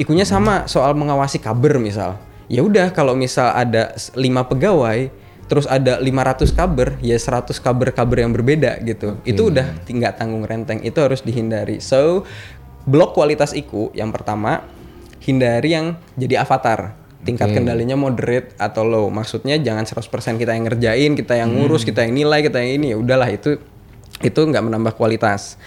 [0.00, 2.16] ikunya sama soal mengawasi kabar misal.
[2.48, 5.12] Ya udah kalau misal ada lima pegawai
[5.50, 9.20] terus ada 500 kabar ya 100 kabar-kabar yang berbeda gitu.
[9.28, 10.80] Itu udah tinggal tanggung renteng.
[10.80, 11.84] Itu harus dihindari.
[11.84, 12.24] So
[12.88, 14.64] blok kualitas iku yang pertama
[15.20, 16.96] hindari yang jadi avatar.
[17.20, 19.12] Tingkat kendalinya moderate atau low.
[19.12, 22.86] Maksudnya jangan 100% kita yang ngerjain kita yang ngurus kita yang nilai kita yang ini.
[22.94, 23.60] Ya udahlah itu
[24.24, 25.60] itu nggak menambah kualitas.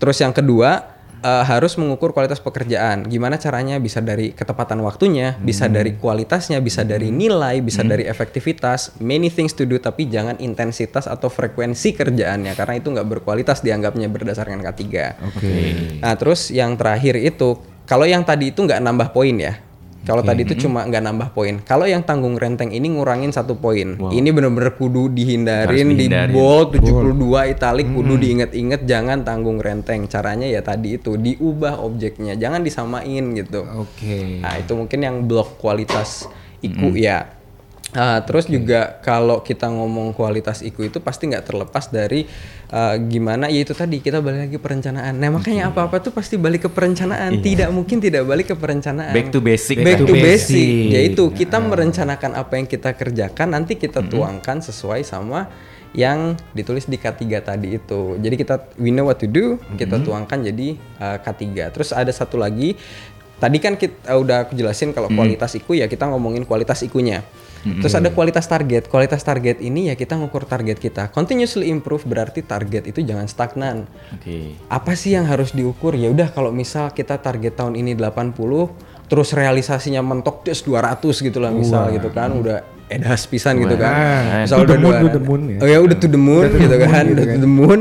[0.00, 0.91] Terus yang kedua
[1.22, 3.06] eh, harus mengukur kualitas pekerjaan.
[3.06, 3.78] Gimana caranya?
[3.78, 8.98] Bisa dari ketepatan waktunya, bisa dari kualitasnya, bisa dari nilai, bisa dari efektivitas.
[9.00, 14.10] Many things to do, tapi jangan intensitas atau frekuensi kerjaannya karena itu nggak berkualitas dianggapnya
[14.12, 14.82] berdasarkan K3.
[15.32, 15.54] Oke.
[16.02, 17.56] Nah, terus yang terakhir itu
[17.86, 19.71] kalau yang tadi itu nggak nambah poin ya.
[20.02, 21.62] Kalau tadi itu cuma nggak nambah poin.
[21.62, 23.94] Kalau yang tanggung renteng ini ngurangin satu poin.
[23.94, 26.34] Ini bener-bener kudu dihindarin, Harus di dihindarin.
[26.34, 30.10] bold 72 italik kudu diinget-inget jangan tanggung renteng.
[30.10, 33.62] Caranya ya tadi itu diubah objeknya, jangan disamain gitu.
[33.78, 34.42] Oke.
[34.42, 36.26] Nah, itu mungkin yang blok kualitas
[36.62, 37.41] iku ya.
[37.92, 42.24] Ah, terus juga kalau kita ngomong kualitas IKU itu pasti nggak terlepas dari
[42.72, 45.12] ah, gimana ya itu tadi kita balik lagi perencanaan.
[45.20, 47.44] Nah makanya apa-apa tuh pasti balik ke perencanaan.
[47.44, 49.12] Tidak mungkin tidak balik ke perencanaan.
[49.12, 49.84] Back to basic.
[49.84, 50.24] Back to basic.
[50.24, 50.92] basic.
[50.96, 55.52] Yaitu kita merencanakan apa yang kita kerjakan nanti kita tuangkan sesuai sama
[55.92, 58.16] yang ditulis di K3 tadi itu.
[58.16, 61.44] Jadi kita we know what to do, kita tuangkan jadi uh, K3.
[61.76, 62.72] Terus ada satu lagi
[63.36, 66.86] tadi kan kita udah aku jelasin kalau kualitas IKU ya kita ngomongin kualitas
[67.62, 68.90] Terus ada kualitas target.
[68.90, 71.14] Kualitas target ini ya kita ngukur target kita.
[71.14, 74.58] Continuously improve berarti target itu jangan stagnan Oke.
[74.68, 78.36] apa sih yang harus diukur ya udah kalau misal kita target tahun ini 80
[79.08, 84.42] terus realisasinya mentok des 200 gitu lah misal gitu kan udah edas pisan gitu kan.
[84.42, 85.14] Misal To the udah moon, to 200.
[85.14, 85.58] the moon ya.
[85.62, 87.78] oh ya udah to the moon gitu kan udah to the moon.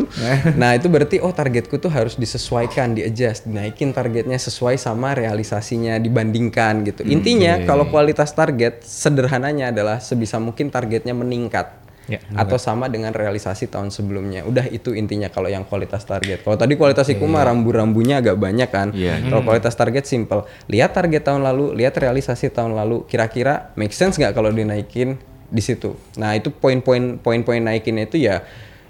[0.55, 0.71] Nah.
[0.77, 6.85] Itu berarti oh targetku tuh harus disesuaikan di adjust dinaikin targetnya sesuai sama realisasinya dibandingkan
[6.85, 7.01] gitu.
[7.09, 13.69] Intinya kalau kualitas target sederhananya adalah sebisa mungkin targetnya meningkat Ya, atau sama dengan realisasi
[13.69, 14.41] tahun sebelumnya.
[14.43, 16.41] Udah itu intinya kalau yang kualitas target.
[16.41, 18.89] Kalau tadi kualitas iku mah rambu-rambunya agak banyak kan.
[18.91, 19.21] Iya.
[19.29, 20.43] Kalau kualitas target simple.
[20.65, 23.05] Lihat target tahun lalu, lihat realisasi tahun lalu.
[23.05, 25.21] Kira-kira make sense nggak kalau dinaikin
[25.51, 25.93] di situ.
[26.17, 28.41] Nah itu poin-poin poin-poin naikinnya itu ya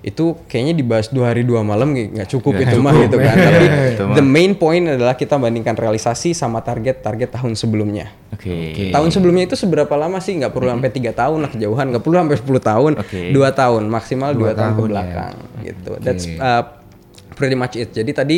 [0.01, 3.35] itu kayaknya dibahas dua hari dua malam nggak cukup itu mah gitu kan.
[3.37, 4.15] Tapi Itu mah.
[4.17, 8.09] the main point adalah kita bandingkan realisasi sama target target tahun sebelumnya.
[8.33, 8.89] Oke.
[8.89, 10.33] Tahun sebelumnya itu seberapa lama sih?
[10.41, 13.21] Nggak perlu sampai tiga tahun lah kejauhan, nggak perlu sampai 10 tahun, Oke.
[13.29, 14.89] dua tahun maksimal dua, tahun, ke tahun ya.
[14.89, 15.91] belakang gitu.
[16.01, 16.63] That's uh,
[17.37, 17.93] pretty much it.
[17.93, 18.37] Jadi tadi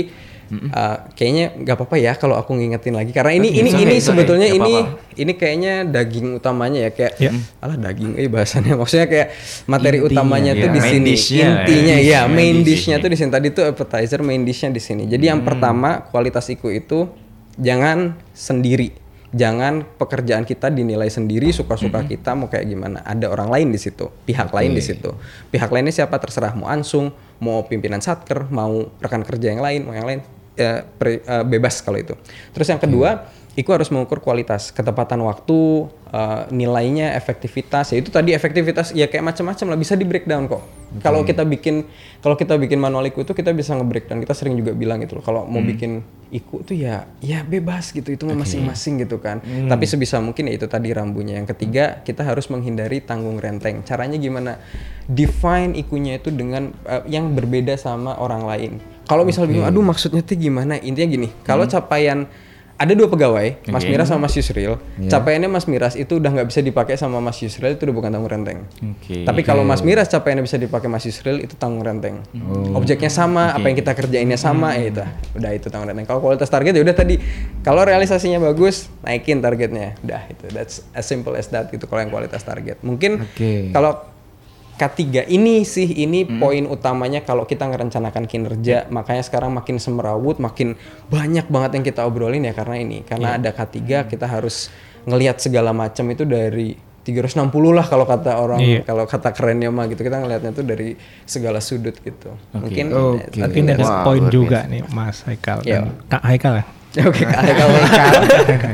[0.71, 3.11] uh, kayaknya nggak apa-apa ya kalau aku ngingetin lagi.
[3.15, 4.03] Karena ini ini okay, ini okay.
[4.03, 4.73] sebetulnya ini
[5.17, 7.31] ini kayaknya daging utamanya ya kayak Ya.
[7.63, 8.73] alah daging eh bahasannya.
[8.81, 9.27] Maksudnya kayak
[9.69, 10.73] materi Intinya, utamanya tuh ya.
[10.73, 11.09] di sini.
[11.13, 12.19] Dish-nya, intinya ya.
[12.25, 12.95] ya Main dish-nya.
[12.99, 13.29] tuh di sini.
[13.29, 15.03] Tadi tuh appetizer main dish-nya di sini.
[15.05, 17.07] Jadi yang pertama kualitas iku itu
[17.55, 18.99] jangan sendiri.
[19.33, 23.01] Jangan pekerjaan kita dinilai sendiri suka-suka kita mau kayak gimana.
[23.01, 25.09] Ada orang lain di situ pihak lain di situ.
[25.49, 26.21] Pihak lainnya siapa?
[26.21, 27.09] Terserah mau ansung
[27.43, 30.19] mau pimpinan satker mau rekan kerja yang lain mau yang lain
[30.57, 32.13] ya, pre- eh, bebas kalau itu.
[32.53, 37.93] Terus yang kedua Iku harus mengukur kualitas, ketepatan waktu, eh, nilainya, efektivitas.
[37.93, 40.65] Ya itu tadi efektivitas ya kayak macam-macam lah bisa di breakdown kok.
[41.01, 41.89] Kalau kita bikin
[42.21, 44.21] kalau kita bikin manual iku itu kita bisa nge-breakdown.
[44.21, 45.25] Kita sering juga bilang gitu loh.
[45.25, 49.41] Kalau mau bikin iku tuh ya ya bebas gitu itu mah masing-masing gitu kan.
[49.41, 51.37] Tapi sebisa mungkin ya itu tadi rambunya.
[51.41, 53.81] Yang ketiga, kita harus menghindari tanggung renteng.
[53.85, 54.61] Caranya gimana?
[55.09, 58.71] Define ikunya itu dengan eh, yang berbeda sama orang lain.
[59.03, 60.79] Kalau misal bingung, aduh maksudnya tuh gimana?
[60.79, 62.23] Intinya gini, kalau capaian
[62.83, 64.75] ada dua pegawai, Mas Miras sama Mas Yusril.
[65.07, 68.27] Capaiannya Mas Miras itu udah nggak bisa dipakai sama Mas Yusril itu udah bukan tanggung
[68.27, 68.67] renteng.
[68.83, 69.23] Oke.
[69.23, 72.19] Tapi kalau Mas Miras capaiannya bisa dipakai Mas Yusril itu tanggung renteng.
[72.75, 75.03] Objeknya sama, apa yang kita kerjainnya sama, ya itu.
[75.39, 76.03] Udah itu tanggung renteng.
[76.03, 77.15] Kalau kualitas target ya udah tadi.
[77.63, 79.95] Kalau realisasinya bagus, naikin targetnya.
[80.03, 80.51] Udah itu.
[80.51, 82.83] That's as simple as that gitu kalau yang kualitas target.
[82.83, 83.71] Mungkin Oke.
[83.71, 84.12] kalau
[84.73, 88.89] K3 ini sih ini poin utamanya kalau kita ngerencanakan kinerja.
[88.89, 90.73] Makanya sekarang makin semerawut makin
[91.07, 93.01] banyak banget yang kita obrolin ya karena ini.
[93.01, 98.57] Karena ada K3 kita harus ngelihat segala macam itu dari 360 lah kalau kata orang
[98.57, 98.79] Iya.
[98.81, 100.01] kalau kata kerennya mah gitu.
[100.01, 102.31] Kita ngelihatnya tuh dari segala sudut gitu.
[102.51, 103.27] Mungkin Oke.
[103.29, 105.83] eh, Mungkin ada Wah, poin juga nih Mas Haikal Iya.
[105.83, 106.65] dan Kak Haikal ya.
[107.09, 107.73] oke kalau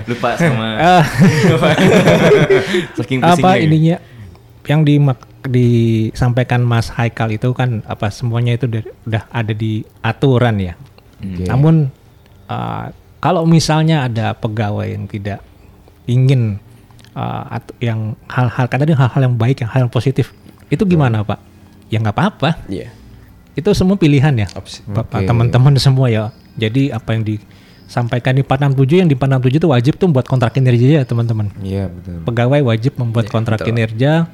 [0.05, 0.67] Lupa sama
[0.99, 1.05] Ah,
[2.99, 3.97] saking apa ininya
[4.67, 4.99] yang di
[5.39, 10.73] disampaikan Mas Haikal itu kan apa semuanya itu udah, ada di aturan ya.
[11.23, 11.87] Namun
[12.47, 15.39] uh, kalau misalnya ada pegawai yang tidak
[16.07, 16.59] ingin
[17.15, 20.35] uh, at- yang hal-hal kan tadi hal-hal yang baik, yang hal yang positif
[20.67, 21.39] itu gimana Pak?
[21.87, 22.49] Ya nggak apa-apa.
[22.67, 22.91] Iya.
[23.55, 24.47] Itu semua pilihan ya.
[24.87, 26.31] Bapak teman-teman semua ya.
[26.59, 30.99] Jadi apa yang disampaikan di 467 yang di 467 itu wajib tuh buat kontrak kinerja
[30.99, 32.27] ya teman-teman Iya betul.
[32.27, 34.27] pegawai wajib membuat kontrak kinerja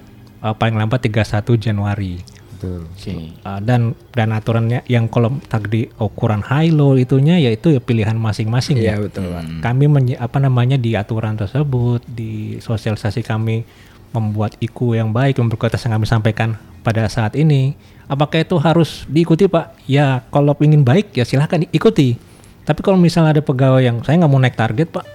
[0.46, 1.26] uh, paling lambat 31
[1.58, 2.22] Januari.
[2.56, 2.88] Betul.
[2.88, 3.36] Oke.
[3.42, 3.82] Uh, dan
[4.14, 9.04] dan aturannya yang kalau tadi ukuran high low itunya yaitu ya pilihan masing-masing Iya ya.
[9.04, 9.44] betul Pak.
[9.60, 13.66] Kami menye- apa namanya di aturan tersebut di sosialisasi kami
[14.14, 17.76] membuat IKU yang baik yang berkualitas yang kami sampaikan pada saat ini.
[18.06, 19.76] Apakah itu harus diikuti Pak?
[19.90, 22.16] Ya kalau ingin baik ya silahkan ikuti.
[22.64, 25.06] Tapi kalau misalnya ada pegawai yang saya nggak mau naik target Pak,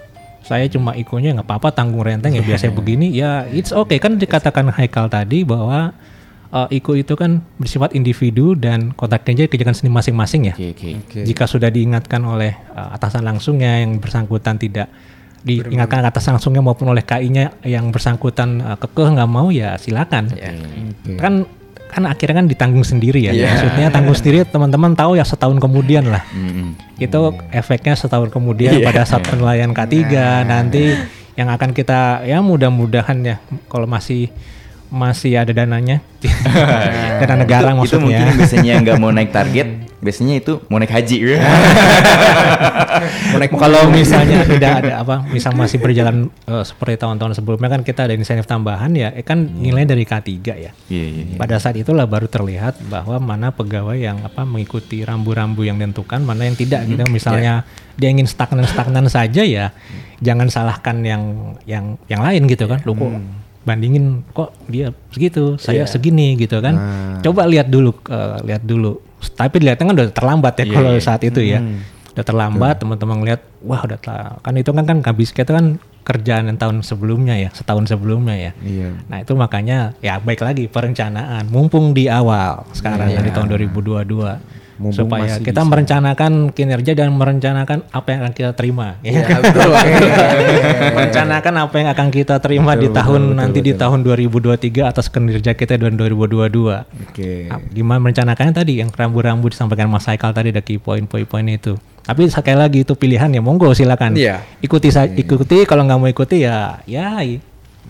[0.44, 4.72] saya cuma ikunya nggak apa-apa tanggung renteng ya biasa begini ya it's okay kan dikatakan
[4.72, 5.92] Haikal tadi bahwa
[6.54, 10.54] uh, IKU itu kan bersifat individu dan kontrak kerja kerjakan sendiri masing-masing ya.
[10.54, 11.20] Oke, oke.
[11.24, 14.90] Jika sudah diingatkan oleh uh, atasan langsungnya yang bersangkutan tidak
[15.40, 20.28] diingatkan atasan langsungnya maupun oleh KI-nya yang bersangkutan uh, kekeh nggak mau ya silakan.
[20.28, 21.16] Oke.
[21.16, 21.48] Kan
[21.90, 23.32] kan akhirnya kan ditanggung sendiri ya.
[23.34, 23.50] Iya.
[23.50, 26.22] Maksudnya tanggung sendiri teman-teman tahu ya setahun kemudian lah.
[26.30, 26.78] Mm-mm.
[27.02, 29.94] Itu efeknya setahun kemudian pada saat penilaian K3
[30.46, 30.94] nanti
[31.34, 33.36] yang akan kita ya mudah-mudahan ya
[33.66, 34.30] kalau masih
[34.90, 36.02] masih ada dananya.
[37.22, 39.68] Dana negara itu, itu mungkin maksudnya biasanya nggak mau naik target
[40.00, 41.16] biasanya itu mau naik haji.
[43.30, 43.48] Ya.
[43.48, 48.12] kalau misalnya tidak ada apa misal masih berjalan eh, seperti tahun-tahun sebelumnya kan kita ada
[48.12, 49.08] insentif tambahan ya.
[49.16, 50.52] Eh, kan nilainya dari K3 ya.
[50.52, 51.36] Iya, iya, iya.
[51.40, 56.44] pada saat itulah baru terlihat bahwa mana pegawai yang apa mengikuti rambu-rambu yang ditentukan mana
[56.44, 57.00] yang tidak gitu.
[57.08, 57.64] Misalnya
[57.96, 59.72] dia ingin stagnan-stagnan saja ya
[60.20, 62.84] jangan salahkan yang yang yang lain gitu kan.
[62.84, 63.08] Lu kok
[63.64, 65.56] bandingin kok dia segitu?
[65.60, 66.74] Saya segini gitu kan.
[67.20, 69.00] Coba lihat dulu eh, lihat dulu.
[69.36, 71.60] Tapi lihatnya kan udah terlambat ya kalau saat itu ya.
[72.10, 73.98] Udah terlambat teman-teman ngeliat wah udah
[74.40, 78.52] kan itu kan kan habis kita kan kerjaan yang tahun sebelumnya ya setahun sebelumnya ya.
[78.64, 78.88] Iya.
[79.06, 84.96] Nah itu makanya ya baik lagi perencanaan mumpung di awal sekarang dari tahun 2022 Mumpung
[84.96, 85.68] supaya masih kita bisa.
[85.68, 88.96] merencanakan kinerja dan merencanakan apa yang akan kita terima.
[89.04, 89.40] Ya, kan?
[90.96, 95.76] merencanakan apa yang akan kita terima di tahun nanti di tahun 2023 atas kinerja kita
[95.76, 97.12] di 2022.
[97.12, 97.52] Oke.
[97.52, 101.76] Ah, Gimana merencanakannya tadi yang rambu-rambu disampaikan Mas Haikal tadi ada key point poin-poin itu.
[102.00, 104.16] Tapi sekali lagi itu pilihan ya monggo silakan.
[104.16, 104.40] Iya.
[104.64, 107.20] Ikuti saja ikuti kalau nggak mau ikuti ya ya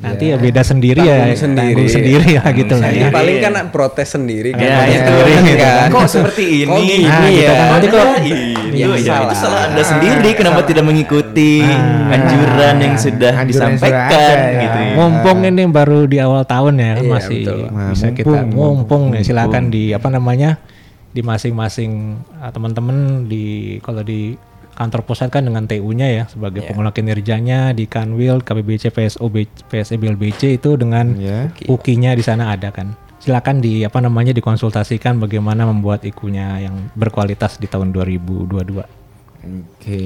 [0.00, 1.76] nanti ya beda sendiri ya sendiri.
[1.76, 3.08] tanggung sendiri lah gitu lah ya.
[3.12, 4.64] paling kan protes sendiri kan.
[4.64, 5.12] Ya, itu.
[5.12, 5.88] sendiri kan.
[5.88, 6.70] Kok seperti ini?
[6.70, 7.50] Kok gini Nah, gitu ya?
[7.50, 7.68] kan.
[7.70, 8.08] Nanti kok-
[8.70, 9.20] itu, ya, salah.
[9.20, 11.60] itu salah anda sendiri kenapa tidak mengikuti
[12.08, 14.60] anjuran yang sudah Anjuran yang sudah disampaikan ada, ya.
[14.62, 14.92] gitu ya.
[14.96, 17.40] Mumpung ini baru di awal tahun ya kan Iya, masih.
[17.44, 19.02] Nah, bisa mumpung, kita mumpung, ya mumpung.
[19.20, 20.50] silakan di apa namanya
[21.10, 21.90] di masing-masing
[22.38, 22.96] ah, teman-teman
[23.26, 23.44] di
[23.80, 24.32] kalau di
[24.80, 26.72] kantor pusat kan dengan TU-nya ya sebagai Iya.
[26.72, 29.28] pengelola kinerjanya di Kanwil, KPBC, PSO,
[29.68, 31.52] PSE, BLBC itu dengan Ya.
[31.68, 32.96] UKI-nya di sana ada kan.
[33.20, 38.88] Silakan di apa namanya dikonsultasikan bagaimana membuat ikunya yang berkualitas di tahun 2022.
[39.40, 40.04] Oke.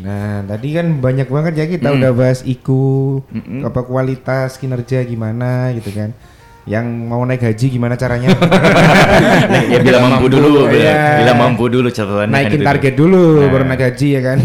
[0.00, 3.20] Nah, tadi kan banyak banget ya kita udah bahas IKU,
[3.64, 6.16] apa kualitas kinerja gimana gitu kan.
[6.62, 8.30] Yang mau naik haji gimana caranya?
[9.42, 10.94] Nah, ya bila mampu dulu, bila, Iya.
[11.18, 12.22] bila mampu dulu catatannya.
[12.24, 12.64] kan Naikin itu.
[12.64, 14.38] target dulu baru naik haji ya kan.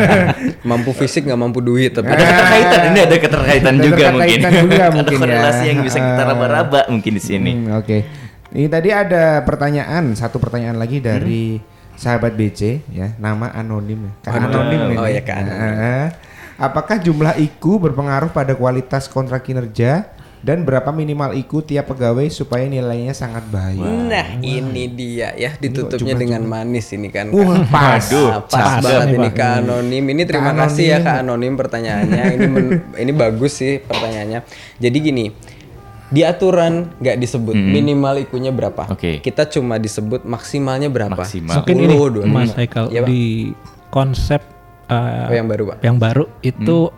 [0.68, 4.28] Mampu fisik nggak mampu duit tapi Ada keterkaitan, ini ada keterkaitan juga mungkin.
[4.36, 5.22] keterkaitan juga Ada mungkin ya.
[5.22, 6.28] korelasi yang bisa kita Ah.
[6.28, 7.50] raba-raba mungkin di sini.
[7.54, 7.98] Hmm, Oke.
[8.48, 11.58] Ini tadi ada pertanyaan, satu pertanyaan lagi dari
[11.92, 14.12] sahabat BC ya, nama anonim.
[14.20, 14.96] Kak anonim ini.
[14.96, 15.72] Oh, ya, Kak Anonim.
[15.72, 16.08] Ah,
[16.60, 20.08] apakah jumlah IKU berpengaruh pada kualitas kontrak kinerja
[20.46, 23.82] dan berapa minimal IKU tiap pegawai supaya nilainya sangat baik?
[23.82, 27.34] Nah ini dia ya ditutupnya dengan manis ini kan.
[27.34, 28.06] Wah, pas.
[28.06, 29.28] Nah, pas Pas banget ini.
[29.28, 30.04] Kak Anonim.
[30.06, 30.98] Ini terima Kak kasih ya.
[31.00, 32.22] Kak Anonim pertanyaannya.
[32.30, 34.46] ini men- ini bagus sih pertanyaannya.
[34.78, 35.24] Jadi gini,
[36.06, 38.86] di aturan nggak disebut minimal ikunya berapa.
[38.88, 39.18] Oke.
[39.18, 41.18] Kita cuma disebut maksimalnya berapa.
[41.18, 41.58] Maksimal.
[41.58, 42.30] Mungkin ini 10, 25.
[42.30, 43.08] Mas Haikal Iya, Pak.
[43.10, 43.22] di
[43.88, 44.40] konsep
[44.86, 45.76] uh, Oh, yang baru Pak.
[45.82, 46.94] yang baru itu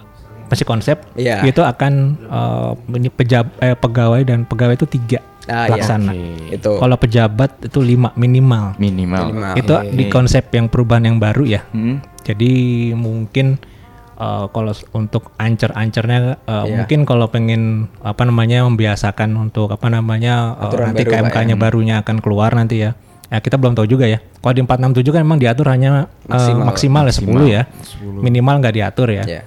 [0.48, 1.44] masih konsep Iya.
[1.44, 1.92] itu akan
[2.24, 5.68] uh, ini pejab eh, pegawai dan pegawai itu tiga Ah, iya.
[5.72, 6.12] pelaksana.
[6.52, 6.76] Itu.
[6.76, 8.76] Kalau pejabat itu lima minimal.
[8.76, 9.32] Minimal.
[9.32, 9.52] Minimal.
[9.56, 11.64] Itu di konsep yang perubahan yang baru ya.
[11.72, 12.04] Hmm.
[12.20, 12.52] Jadi
[12.92, 13.56] mungkin
[14.16, 16.76] uh, kalau untuk ancer-ancernya uh, Iya.
[16.76, 21.94] mungkin kalau pengen apa namanya membiasakan untuk apa namanya uh, Aturan nanti baru, KMK-nya barunya
[21.98, 22.92] akan keluar nanti ya.
[23.28, 24.20] Ya kita belum tahu juga ya.
[24.40, 26.64] Kalau di 467 kan memang diatur hanya uh, Maksimal.
[26.68, 27.62] maksimal, ya 10 ya.
[28.04, 29.24] Minimal nggak diatur ya.
[29.24, 29.42] Iya.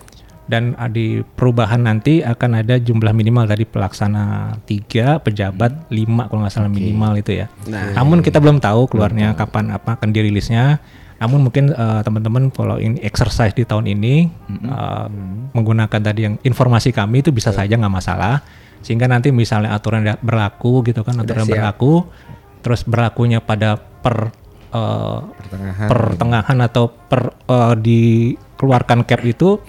[0.51, 6.43] Dan uh, di perubahan nanti akan ada jumlah minimal tadi pelaksana tiga, pejabat lima kalau
[6.43, 7.47] nggak salah minimal itu ya.
[7.71, 7.95] Nah.
[7.95, 10.83] Namun kita belum tahu keluarnya kapan apa akan dirilisnya.
[11.23, 14.27] Namun mungkin uh, teman-teman follow ini exercise di tahun ini
[14.67, 15.07] uh,
[15.55, 18.43] menggunakan tadi yang informasi kami itu bisa saja nggak masalah.
[18.83, 21.53] Sehingga nanti misalnya aturan berlaku gitu kan aturan siap.
[21.55, 22.03] berlaku,
[22.59, 24.33] terus berlakunya pada per
[24.71, 25.87] uh, Pertengahan.
[25.87, 29.59] pertengahan atau per uh, dikeluarkan cap itu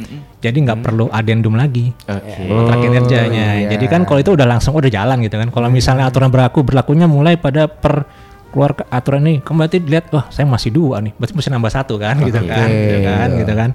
[0.42, 1.94] jadi nggak perlu adendum lagi.
[2.06, 2.48] Oke.
[2.50, 3.68] kontrak kinerjanya iya.
[3.74, 5.48] jadi kan kalau itu udah langsung udah jalan gitu kan.
[5.50, 8.06] Kalau misalnya aturan berlaku berlakunya mulai pada per
[8.52, 11.12] keluar ke aturan nih kamu berarti dilihat wah saya masih dua nih.
[11.14, 13.70] Berarti mesti nambah satu kan gitu kan gitu kan gitu kan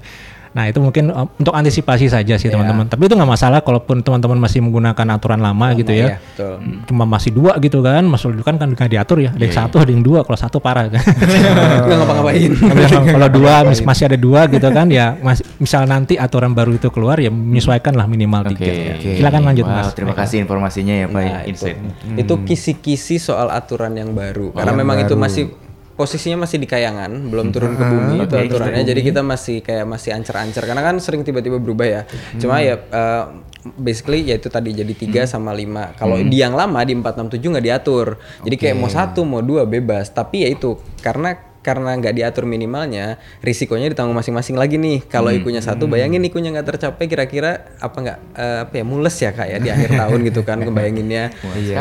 [0.58, 4.42] nah itu mungkin uh, untuk antisipasi saja sih teman-teman tapi itu nggak masalah kalaupun teman-teman
[4.42, 6.56] masih menggunakan aturan lama gitu Iya, ya betul.
[6.84, 9.78] cuma masih dua gitu kan masuk dulu kan kan nggak diatur ya ada yang satu
[9.78, 10.98] ada yang dua kalau satu parah kan
[11.86, 12.52] Nggak ngapa-ngapain.
[12.58, 16.74] kalau kalau dua mis- masih ada dua gitu kan ya mas, misal nanti aturan baru
[16.74, 18.94] itu keluar ya menyesuaikan lah minimal tiga ya.
[18.98, 21.50] silakan lanjut Wow, mas terima kasih informasinya ya Pak Nah, itu.
[21.68, 21.78] Insight.
[22.16, 24.50] Itu kisi-kisi soal aturan yang baru.
[24.50, 25.52] Karena memang itu masih
[25.98, 28.86] posisinya masih di kayangan, belum turun ke bumi itu aturannya.
[28.86, 32.02] Jadi kita masih kayak masih ancer-ancer karena kan sering tiba-tiba berubah ya.
[32.38, 33.42] Cuma ya uh,
[33.74, 35.98] basically ya itu tadi jadi tiga sama lima.
[35.98, 38.22] Kalau di yang lama di 467 nggak diatur.
[38.46, 40.14] Jadi kayak mau satu mau dua bebas.
[40.14, 45.04] Tapi ya itu karena karena nggak diatur minimalnya, risikonya ditanggung masing-masing lagi nih.
[45.04, 49.36] Kalau ikunya satu, bayangin ikunya nggak tercapai, kira-kira apa nggak eh, apa ya mules ya
[49.36, 51.36] kak ya di akhir tahun gitu kan, kebayanginnya.
[51.60, 51.76] Iya.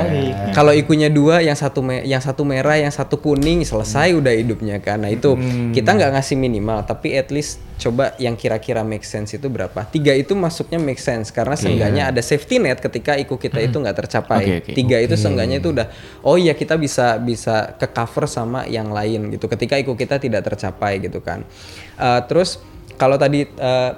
[0.51, 4.82] Kalau ikunya dua, yang satu me- yang satu merah, yang satu kuning, selesai udah hidupnya
[4.82, 5.07] kan.
[5.07, 5.39] Nah itu
[5.70, 9.85] kita nggak ngasih minimal, tapi at least coba yang kira-kira make sense itu berapa?
[9.93, 13.97] Tiga itu masuknya make sense karena seenggaknya ada safety net ketika iku kita itu nggak
[14.07, 14.43] tercapai.
[14.43, 14.72] Oke, oke.
[14.72, 15.87] Tiga itu seenggaknya itu udah,
[16.24, 19.47] oh iya kita bisa bisa ke cover sama yang lain gitu.
[19.47, 21.45] Ketika iku kita tidak tercapai gitu kan.
[22.01, 22.64] Eh, terus
[22.97, 23.93] kalau tadi eh,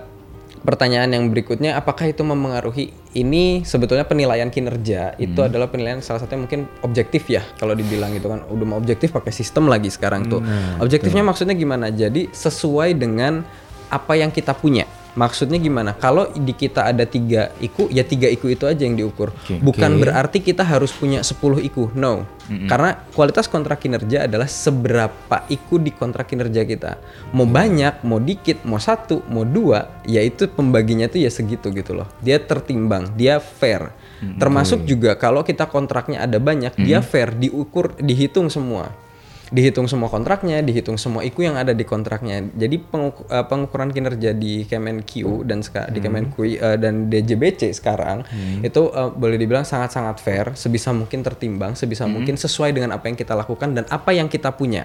[0.63, 6.45] pertanyaan yang berikutnya apakah itu mempengaruhi ini sebetulnya penilaian kinerja itu adalah penilaian salah satunya
[6.45, 10.43] mungkin objektif ya kalau dibilang gitu kan udah mau objektif pakai sistem lagi sekarang tuh
[10.83, 13.47] objektifnya maksudnya gimana jadi sesuai dengan
[13.89, 14.87] apa yang kita punya.
[15.19, 15.99] Maksudnya gimana?
[15.99, 19.35] Kalau di kita ada tiga iku ya tiga iku itu aja yang diukur.
[19.51, 22.23] Bukan berarti kita harus punya 10 iku no.
[22.47, 27.03] Karena kualitas kontrak kinerja adalah seberapa iku di kontrak kinerja kita.
[27.35, 31.99] Mau banyak mau dikit mau satu mau dua ya itu pembaginya tuh ya segitu gitu
[31.99, 32.07] loh.
[32.23, 33.91] Dia tertimbang dia fair.
[34.19, 39.08] Termasuk juga kalau kita kontraknya ada banyak dia fair diukur dihitung semua
[39.49, 42.45] dihitung semua kontraknya, dihitung semua IKU yang ada di kontraknya.
[42.53, 45.09] Jadi penguk- eh, pengukuran kinerja di Kemenq
[45.43, 48.29] dan seka- di Kemenq eh, dan DJBC sekarang
[48.61, 53.17] itu eh, boleh dibilang sangat-sangat fair, sebisa mungkin tertimbang, sebisa mungkin sesuai dengan apa yang
[53.17, 54.85] kita lakukan dan apa yang kita punya.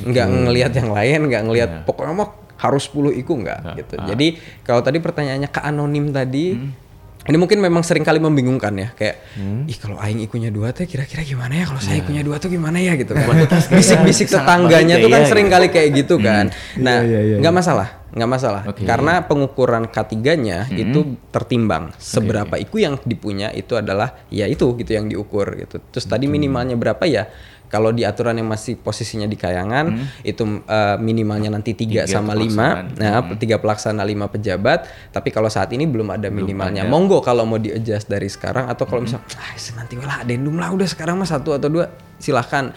[0.00, 3.94] Nggak ngelihat yang lain, nggak ngelihat pokoknya mah harus 10 IKU nggak gitu.
[4.06, 4.26] Jadi
[4.62, 6.54] kalau tadi pertanyaannya ke anonim tadi
[7.22, 9.16] ini mungkin memang sering kali membingungkan ya kayak
[9.70, 11.64] ih kalau aing ikunya dua teh kira-kira gimana ya?
[11.70, 12.98] Kalau saya ikunya dua tuh gimana ya?
[12.98, 13.26] gitu kan.
[13.72, 16.50] Bisik-bisik tetangganya tuh kan sering kali kayak gitu kan.
[16.78, 17.02] Nah
[17.38, 18.62] nggak masalah nggak masalah.
[18.76, 21.96] Karena pengukuran K3-nya itu tertimbang.
[21.96, 25.80] Seberapa iku yang dipunya itu adalah ya itu gitu yang diukur gitu.
[25.80, 27.32] Terus tadi minimalnya berapa ya
[27.72, 32.36] kalau di aturan yang masih posisinya di kayangan itu eh, minimalnya nanti tiga Tiga sama
[32.36, 32.84] lima.
[33.00, 34.84] Nah tiga pelaksana lima pejabat.
[35.08, 36.84] Tapi kalau saat ini belum ada minimalnya.
[36.84, 40.68] monggo kalau mau di adjust dari sekarang atau kalau misal ah nanti lah adendum lah
[40.76, 41.88] udah sekarang mah satu atau dua
[42.20, 42.76] silahkan.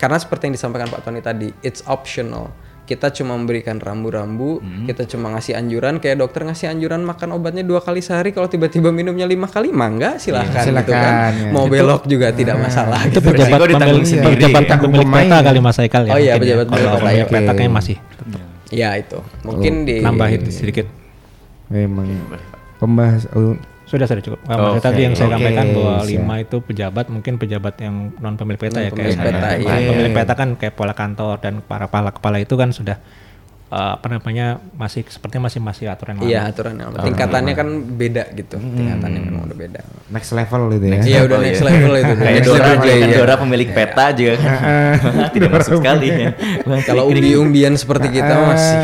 [0.00, 2.50] Karena seperti yang disampaikan Pak Tony tadi it's optional
[2.82, 4.58] kita cuma memberikan rambu-rambu,
[4.90, 8.90] kita cuma ngasih anjuran kayak dokter ngasih anjuran makan obatnya dua kali sehari kalau tiba-tiba
[8.90, 11.32] minumnya lima kali mangga silahkan, gitu silakan, kan.
[11.32, 11.50] ya.
[11.54, 13.06] Mau belok juga tidak masalah.
[13.06, 13.28] itu gitu.
[13.32, 14.34] pejabat pemilik, sendiri.
[14.34, 15.46] pejabat Tanggung pemilik peta ya.
[15.46, 16.40] kali Mas Haikal ya Oh iya, ya.
[16.42, 17.26] pejabat Kalau pemilik peta, pemilik ya.
[17.30, 17.96] peta kayaknya masih
[18.72, 20.86] Ya itu mungkin di nambah itu sedikit
[21.70, 22.08] Memang
[22.82, 23.56] pembahas oh,
[23.92, 24.40] sudah sudah cukup.
[24.48, 28.34] Maksudnya Oke, tadi yang saya oke, sampaikan bahwa lima itu pejabat mungkin pejabat yang non
[28.40, 29.56] pemilik peta ya Non-pemilik kayak peta, saya.
[29.60, 29.88] iya.
[29.92, 32.96] Pemilik peta kan kayak pola kantor dan para kepala kepala itu kan sudah
[33.72, 36.28] eh, apa namanya masih sepertinya masih masih aturan lama.
[36.28, 38.56] Iya aturan yang tingkatannya kan beda gitu.
[38.60, 39.80] Tingkatannya memang udah beda.
[40.12, 41.00] next level itu ya.
[41.00, 42.12] Iya udah next level itu.
[42.28, 43.16] Kayak Dora, juga kan player.
[43.16, 44.52] Dora pemilik peta juga kan.
[45.34, 46.30] Tidak masuk sekali ya.
[46.88, 48.76] Kalau umbi-umbian seperti kita masih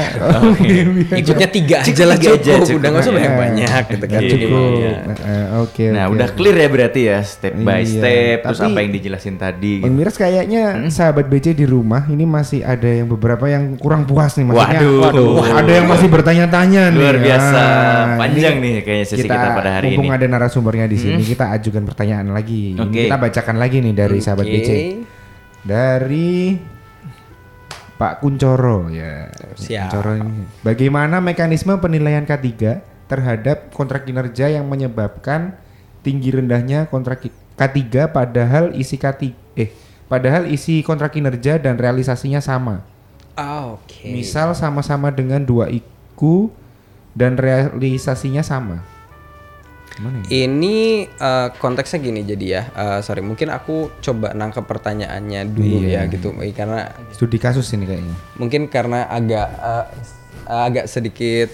[1.21, 2.65] ikutnya tiga aja lah cukup.
[2.81, 4.21] Udah nggak usah banyak-banyak gitu kan.
[4.25, 4.31] Iya.
[4.33, 4.71] Cukup.
[4.81, 4.95] Iya.
[5.19, 5.85] Eh, Oke.
[5.93, 9.85] Nah, udah clear ya berarti ya step by Iya, step terus apa yang dijelasin tadi.
[9.85, 14.33] Bang Miras kayaknya sahabat BC di rumah ini masih ada yang beberapa yang kurang puas
[14.39, 14.78] nih maksudnya.
[14.81, 15.29] Waduh.
[15.35, 16.99] Wah, ada yang masih bertanya-tanya nih.
[16.99, 17.61] Luar biasa.
[17.61, 20.15] Ah, Panjang ini nih kayaknya sesi kita pada hari mumpung ini.
[20.15, 22.73] ada narasumbernya di sini, kita ajukan pertanyaan lagi.
[22.73, 23.01] Ini Oke.
[23.05, 24.55] kita bacakan lagi nih dari sahabat Oke.
[24.55, 24.71] BC.
[25.61, 26.31] Dari
[27.95, 29.27] Pak Kuncoro ya.
[29.53, 29.91] Siap.
[29.91, 30.43] Kuncoro ini.
[30.61, 32.47] Bagaimana mekanisme penilaian K3
[33.05, 35.59] terhadap kontrak kinerja yang menyebabkan
[36.01, 39.75] tinggi rendahnya kontrak ki- K3 padahal isi K3 eh
[40.07, 42.87] padahal isi kontrak kinerja dan realisasinya sama.
[43.39, 44.11] Ah, Oke.
[44.11, 46.51] Misal sama-sama dengan dua IKU
[47.15, 48.83] dan realisasinya sama.
[49.89, 50.45] Gimana ya?
[50.45, 50.77] Ini
[51.07, 56.03] eh, konteksnya gini jadi ya, eh, sorry mungkin aku coba nangkep pertanyaannya dulu Iya.
[56.03, 58.15] ya gitu, Eh, karena Studi kasus ini kayaknya.
[58.35, 59.85] mungkin karena agak eh,
[60.45, 61.51] agak sedikit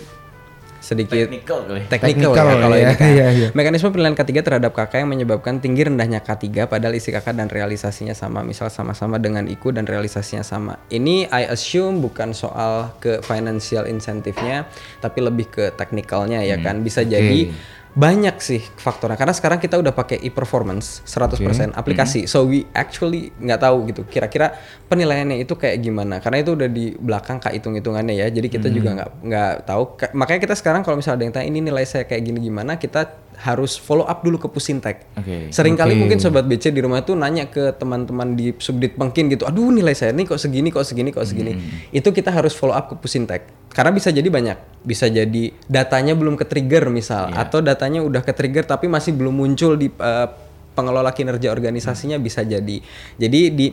[0.84, 3.08] sedikit teknikal Technical ya kalau ya, ini kan.
[3.08, 3.48] iya, iya.
[3.56, 8.12] Mekanisme penilaian K3 terhadap KK yang menyebabkan tinggi rendahnya K3 padahal isi KK dan realisasinya
[8.12, 10.76] sama, misal sama-sama dengan IKU dan realisasinya sama.
[10.92, 14.68] Ini I assume bukan soal ke financial insentifnya,
[15.00, 16.84] tapi lebih ke teknikalnya ya kan.
[16.84, 17.48] Bisa jadi
[17.94, 21.38] banyak sih faktornya karena sekarang kita udah pakai e-performance 100%
[21.78, 22.26] aplikasi.
[22.26, 24.58] So we actually nggak tahu gitu kira-kira
[24.90, 26.18] penilaiannya itu kayak gimana.
[26.18, 29.82] Karena itu udah di belakang kak hitung-hitungannya ya jadi kita juga nggak nggak tahu.
[29.94, 32.74] Ka- makanya kita sekarang kalau misalnya ada yang tanya ini nilai saya kayak gini gimana?
[32.82, 35.48] Kita harus follow up dulu ke Pusintek Oke.
[35.48, 39.70] Seringkali mungkin sobat BC di rumah tuh nanya ke teman-teman di subdit pengkin gitu, aduh
[39.70, 41.56] nilai saya ini kok segini, kok segini, kok segini.
[41.94, 43.46] Itu kita harus follow up ke Pusintek.
[43.70, 48.30] Karena bisa jadi banyak, bisa jadi datanya belum ke trigger misal, atau datanya udah ke
[48.30, 50.28] trigger tapi masih belum muncul di eh,
[50.74, 52.82] pengelola kinerja organisasinya bisa jadi.
[53.18, 53.66] Jadi di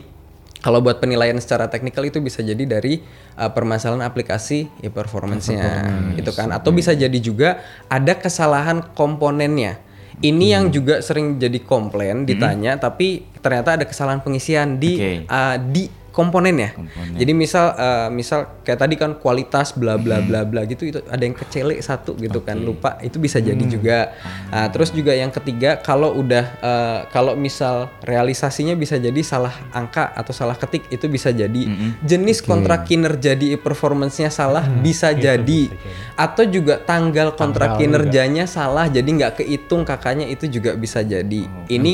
[0.62, 3.02] kalau buat penilaian secara teknikal itu bisa jadi dari
[3.34, 5.82] uh, permasalahan aplikasi e-performance-nya
[6.14, 6.54] gitu kan.
[6.54, 7.58] Atau bisa jadi juga
[7.90, 9.82] ada kesalahan komponennya.
[10.22, 15.12] Ini yang juga sering jadi komplain ditanya tapi ternyata ada kesalahan pengisian di Oke.
[15.26, 16.76] uh, di komponennya.
[17.16, 21.24] Jadi misal uh, misal kayak tadi kan kualitas bla bla bla bla gitu itu ada
[21.24, 24.12] yang kecele satu gitu kan lupa itu bisa jadi juga.
[24.52, 30.12] Nah, terus juga yang ketiga kalau udah uh, kalau misal realisasinya bisa jadi salah angka
[30.12, 31.62] atau salah ketik itu bisa jadi
[32.04, 35.72] jenis kontrak kinerja di performance-nya salah bisa jadi.
[36.12, 41.48] atau juga tanggal kontrak kinerjanya salah jadi nggak kehitung kakaknya itu juga bisa jadi.
[41.72, 41.92] Ini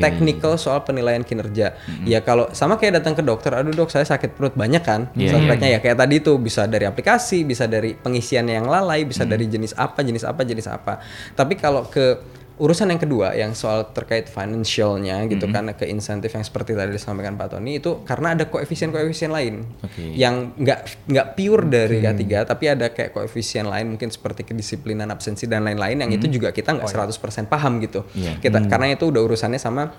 [0.00, 1.76] technical soal penilaian kinerja.
[2.08, 5.10] Ya kalau sama kayak datang ke dokter, aduh dok saya sakit perut banyak kan.
[5.12, 9.26] Iya, Suspeknya ya kayak tadi tuh bisa dari aplikasi, bisa dari pengisian yang lalai, bisa
[9.26, 11.02] dari jenis apa, jenis apa, jenis apa.
[11.34, 16.42] Tapi kalau ke urusan yang kedua yang soal terkait financialnya gitu kan ke insentif yang
[16.42, 20.02] seperti tadi disampaikan Pak Tony itu karena ada koefisien-koefisien lain Oke.
[20.18, 25.46] yang nggak nggak pure dari K3 tapi ada kayak koefisien lain mungkin seperti kedisiplinan absensi
[25.46, 28.42] dan lain-lain yang itu juga kita nggak 100% paham gitu Iya.
[28.42, 29.94] kita karena itu udah urusannya sama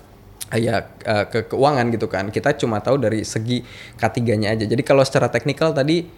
[0.50, 0.82] ya
[1.30, 2.34] ke keuangan gitu kan.
[2.34, 3.62] Kita cuma tahu dari segi
[4.00, 4.66] K3-nya aja.
[4.66, 6.10] Jadi kalau secara teknikal tadi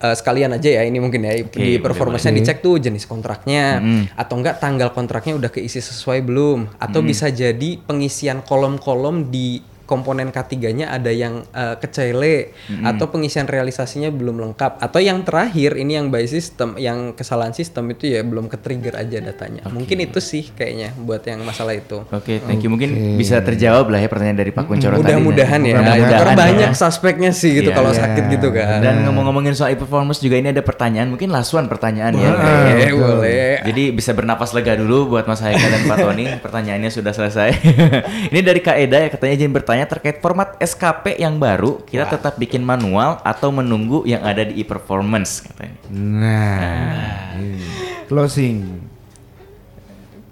[0.00, 1.36] eh, sekalian aja ya ini mungkin ya.
[1.36, 3.82] Di boleh, performance-nya dicek tuh jenis kontraknya.
[4.16, 6.80] Atau enggak tanggal kontraknya udah keisi sesuai belum.
[6.80, 12.52] Atau bisa jadi pengisian kolom-kolom di komponen K3-nya ada yang eh, kecele
[12.84, 17.88] atau pengisian realisasinya belum lengkap atau yang terakhir ini yang by system yang kesalahan sistem
[17.88, 19.64] itu ya belum ke-trigger aja datanya.
[19.66, 22.04] Mungkin itu sih kayaknya buat yang masalah itu.
[22.12, 22.68] Oke, thank you.
[22.68, 25.08] Mungkin bisa terjawab lah ya pertanyaan dari Pak Kuncoro tadi.
[25.08, 25.74] Mudah-mudahan ya.
[25.80, 26.38] Mudah-mudahan Karena ya.
[26.44, 27.76] banyak suspeknya sih gitu Iya.
[27.76, 28.00] kalau Iya.
[28.04, 28.78] sakit gitu kan.
[28.84, 32.30] Dan ngomong-ngomongin soal e-performance juga ini ada pertanyaan, mungkin lasuan pertanyaan ya.
[32.34, 33.54] Boleh, boleh.
[33.64, 36.26] Jadi bisa bernapas lega dulu buat Mas Haikal dan Pak Tony.
[36.38, 37.48] Pertanyaannya sudah selesai.
[38.34, 42.34] ini dari Kak Eda ya katanya izin bertanya terkait format SKP yang baru, kita tetap
[42.40, 45.78] bikin manual atau menunggu yang ada di e-performance katanya.
[45.92, 47.62] Nah, ini.
[48.10, 48.56] closing.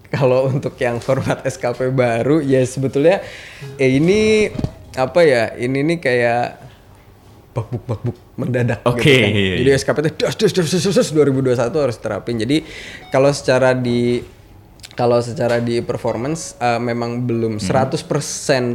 [0.06, 3.20] kalau untuk yang format SKP baru ya sebetulnya
[3.76, 4.48] eh, ini
[4.96, 6.44] apa ya ini nih kayak
[7.56, 9.30] bakbuk bakbuk mendadak Oke, gitu kan.
[9.32, 12.36] iya, Jadi SKP itu das das das, das 2021 harus terapin.
[12.36, 12.60] Jadi
[13.08, 14.20] kalau secara di
[14.92, 18.00] kalau secara di performance eh, memang belum 100%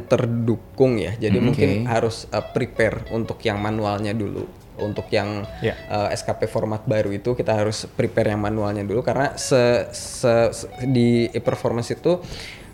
[0.05, 1.17] terdukung ya.
[1.17, 4.45] Jadi mungkin harus eh, prepare untuk yang manualnya dulu.
[4.77, 5.73] Untuk yang Ya.
[5.73, 10.69] eh, SKP format baru itu kita harus prepare yang manualnya dulu karena se, se- se-
[10.83, 12.21] di e-performance itu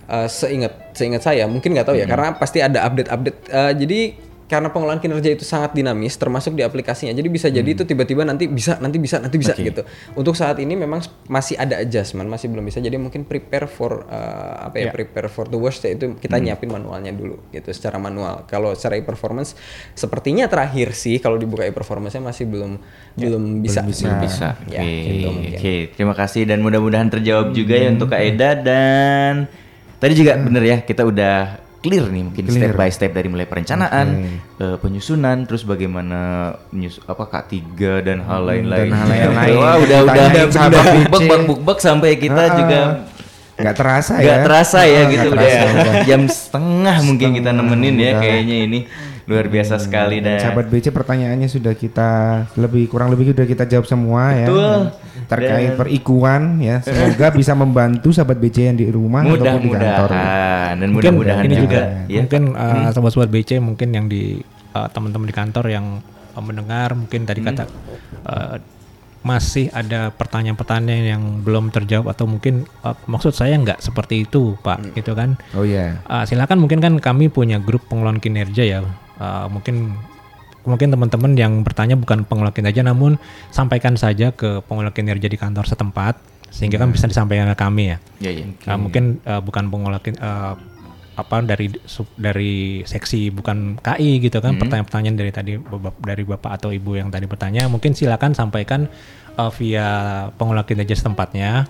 [0.05, 3.99] eh, seingat seingat saya mungkin nggak tahu ya karena pasti ada update-update Eh, jadi
[4.48, 7.12] karena pengelolaan kinerja itu sangat dinamis termasuk di aplikasinya.
[7.12, 9.84] Jadi bisa jadi itu tiba-tiba nanti bisa nanti bisa nanti bisa gitu.
[10.16, 12.80] Untuk saat ini memang masih ada adjustment masih belum bisa.
[12.80, 17.12] Jadi mungkin prepare for eh, apa ya prepare for the worst yaitu kita nyiapin manualnya
[17.12, 18.48] dulu gitu secara manual.
[18.48, 19.60] Kalau secara e-performance
[19.91, 22.80] sepertinya terakhir sih kalau dibuka e-performance-nya masih belum
[23.20, 23.84] belum bisa.
[23.84, 24.56] Belum bisa.
[24.72, 25.60] Ya, Oke, gitu mungkin.
[25.60, 25.76] oke.
[26.00, 29.52] Terima kasih dan mudah-mudahan terjawab juga ya untuk Kak Eda dan
[30.00, 34.08] tadi juga bener ya kita udah clear nih mungkin step by step dari mulai perencanaan,
[34.58, 36.20] eh, penyusunan, terus bagaimana
[36.70, 37.64] nyus apa K3
[38.02, 38.92] dan hal lain-lain.
[38.92, 39.56] dan hal lain-lain.
[39.64, 41.24] Wah, udah udah udah sahabat BC.
[41.24, 42.80] bang bukbek sampai kita Ah, juga
[43.58, 45.94] nggak terasa ya nggak terasa ya Ah, gitu udah terasa, udah.
[46.04, 48.20] jam setengah mungkin kita nemenin ya udah.
[48.20, 48.80] kayaknya ini
[49.28, 52.09] luar biasa sekali dan Sahabat BC pertanyaannya sudah kita
[52.55, 54.55] lebih kurang lebih sudah kita jawab semua Betul.
[54.55, 59.69] ya terkait Dan- perikuan ya semoga bisa membantu sahabat BC yang di rumah ataupun di
[59.75, 60.09] kantor.
[60.15, 62.19] mudah-mudahan dan mungkin mudah-mudahan ini juga, ya.
[62.23, 64.39] mungkin uh, sobat-sobat BC mungkin yang di
[64.71, 65.86] uh, teman-teman di kantor yang
[66.32, 67.67] uh, mendengar mungkin tadi kata
[68.23, 68.55] uh,
[69.28, 74.95] masih ada pertanyaan-pertanyaan yang belum terjawab atau mungkin uh, maksud saya nggak seperti itu Pak
[74.95, 75.99] gitu kan Oh iya.
[76.07, 78.80] Uh, silakan mungkin kan kami punya grup pengelolaan kinerja ya.
[79.18, 79.97] Uh, mungkin
[80.68, 83.15] mungkin teman-teman yang bertanya bukan pengelola kinerja namun
[83.49, 86.20] sampaikan saja ke pengelola kinerja di kantor setempat
[86.51, 87.97] sehingga kan bisa disampaikan ke kami ya.
[88.20, 88.45] Ya, ya.
[88.68, 90.53] Uh, mungkin uh, bukan pengelola uh,
[91.18, 95.51] apa dari sub- dari seksi bukan KI gitu kan pertanyaan-pertanyaan dari tadi
[96.05, 98.86] dari bapak atau ibu yang tadi bertanya mungkin silakan sampaikan
[99.34, 99.88] uh, via
[100.36, 101.65] pengelola kinerja setempatnya.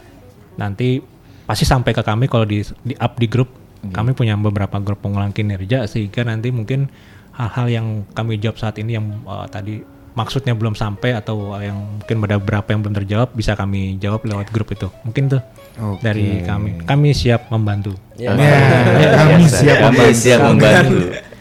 [0.59, 0.99] Nanti
[1.47, 3.49] pasti sampai ke kami kalau di di up di grup.
[3.87, 6.91] Kami punya beberapa grup pengelolaan kinerja sehingga nanti mungkin
[7.37, 9.85] hal-hal yang kami jawab saat ini yang uh, tadi
[10.17, 14.25] maksudnya belum sampai atau uh, yang mungkin ada beberapa yang belum terjawab bisa kami jawab
[14.25, 15.41] lewat grup itu mungkin tuh
[15.77, 16.01] Oke.
[16.01, 18.33] dari kami kami siap membantu Ya.
[18.33, 20.17] Ya, kami siap kami membantu.
[20.17, 20.97] siap membantu.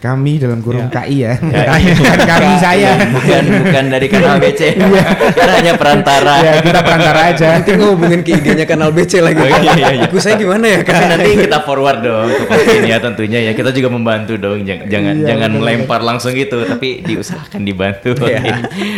[0.07, 1.03] Kami dalam kurung Ya.
[1.03, 1.33] KI ya.
[1.67, 1.85] KI.
[1.93, 2.91] Bukan kami saya.
[3.07, 5.03] bukan bukan dari kanal BC Iya.
[5.37, 7.45] Kita hanya perantara ya kita perantara aja.
[7.53, 9.37] Nanti ngehubungin ke IG-nya kanal BC lagi.
[9.37, 10.07] Oh, iya, iya, iya.
[10.17, 10.79] Saya gimana ya?
[10.81, 13.51] Tapi nanti kita forward dong ke Fatin ya tentunya ya.
[13.51, 14.63] Kita juga membantu dong.
[14.63, 15.61] Jangan jangan, Iya, jangan benar.
[15.61, 18.11] melempar langsung gitu, tapi diusahakan dibantu.
[18.21, 18.41] Iya.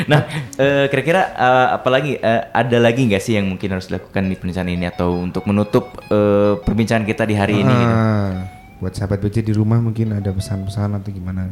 [0.06, 0.22] Nah,
[0.56, 4.72] eh, kira-kira eh, apalagi eh, ada lagi nggak sih yang mungkin harus dilakukan di perencanaan
[4.72, 7.74] ini atau untuk menutup eh, perbincangan kita di hari ini?
[7.74, 8.59] gitu?
[8.80, 11.52] Buat sahabat BC di rumah mungkin ada pesan-pesan atau gimana?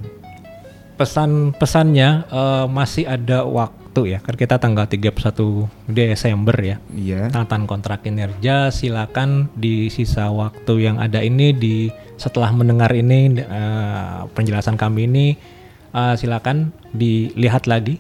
[0.96, 4.20] Pesan-pesannya eh, masih ada waktu ya.
[4.24, 5.12] Kan kita tanggal 31
[5.92, 6.80] Desember ya.
[6.96, 7.28] Iya.
[7.28, 14.20] Tantang kontrak kinerja silakan di sisa waktu yang ada ini di setelah mendengar ini eh,
[14.32, 15.28] penjelasan kami ini
[15.92, 18.00] eh, silakan dilihat lagi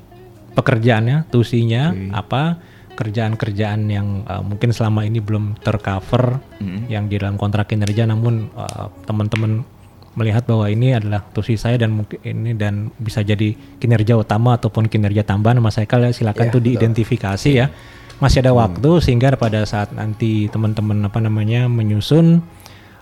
[0.56, 2.58] pekerjaannya, tusinya apa
[2.98, 6.42] kerjaan-kerjaan yang eh, mungkin selama ini belum tercover
[6.90, 8.10] yang di dalam kontrak kinerja.
[8.10, 9.78] Namun eh, teman-teman
[10.18, 14.90] melihat bahwa ini adalah tusi saya dan mungkin ini dan bisa jadi kinerja utama ataupun
[14.90, 15.62] kinerja tambahan.
[15.62, 17.70] Mas Haikal ya silakan tuh diidentifikasi ya.
[18.18, 22.42] Masih ada waktu sehingga pada saat nanti teman-teman apa namanya menyusun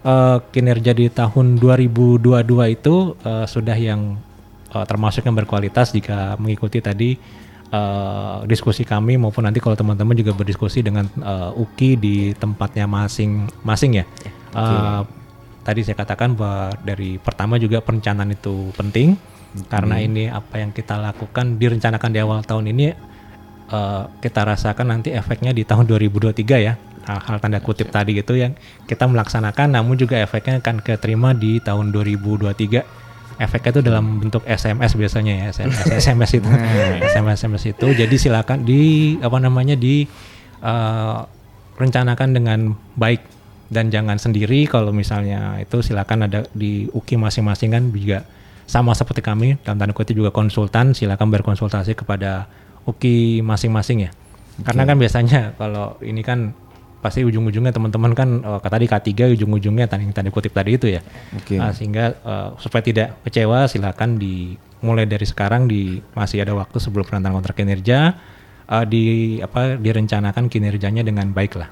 [0.03, 2.35] eh, kinerja di tahun 2022
[2.75, 4.19] itu eh, sudah yang
[4.75, 7.15] eh, termasuk yang berkualitas jika mengikuti tadi
[7.71, 14.01] eh, diskusi kami maupun nanti kalau teman-teman juga berdiskusi dengan eh, UKI di tempatnya masing-masing
[14.01, 14.05] ya.
[14.55, 15.01] Eh,
[15.65, 19.17] tadi saya katakan bahwa dari pertama juga perencanaan itu penting.
[19.71, 22.85] Karena ini apa yang kita lakukan direncanakan di awal tahun ini
[23.71, 26.75] eh, kita rasakan nanti efeknya di tahun 2023 ya.
[27.05, 28.57] Hal-hal tanda kutip tadi gitu yang
[28.89, 33.04] kita melaksanakan namun juga efeknya akan keterima di tahun 2023
[33.35, 36.49] efeknya itu dalam bentuk SMS biasanya ya SMS SMS itu.
[37.15, 37.87] SMS SMS itu.
[37.91, 40.07] Jadi silakan di apa namanya di
[40.63, 41.17] eh,
[41.75, 42.59] rencanakan dengan
[42.95, 43.21] baik
[43.69, 44.65] dan jangan sendiri.
[44.69, 48.23] Kalau misalnya itu silakan ada di UKI masing-masing kan juga
[48.65, 52.49] sama seperti kami dalam tanda kutip juga konsultan silakan berkonsultasi kepada
[52.87, 54.11] UKI masing-masing ya.
[54.63, 56.55] Karena kan biasanya kalau ini kan
[57.05, 61.05] pasti ujung-ujungnya teman-teman kan eh, tadi K3 ujung-ujungnya tanda tanda kutip tadi itu ya.
[61.37, 61.61] Oke.
[61.61, 66.81] Nah, sehingga eh, supaya tidak kecewa silakan di mulai dari sekarang di masih ada waktu
[66.81, 68.17] sebelum penandatangan kontrak kinerja
[68.65, 69.03] eh, di
[69.37, 71.69] apa direncanakan kinerjanya dengan baik lah.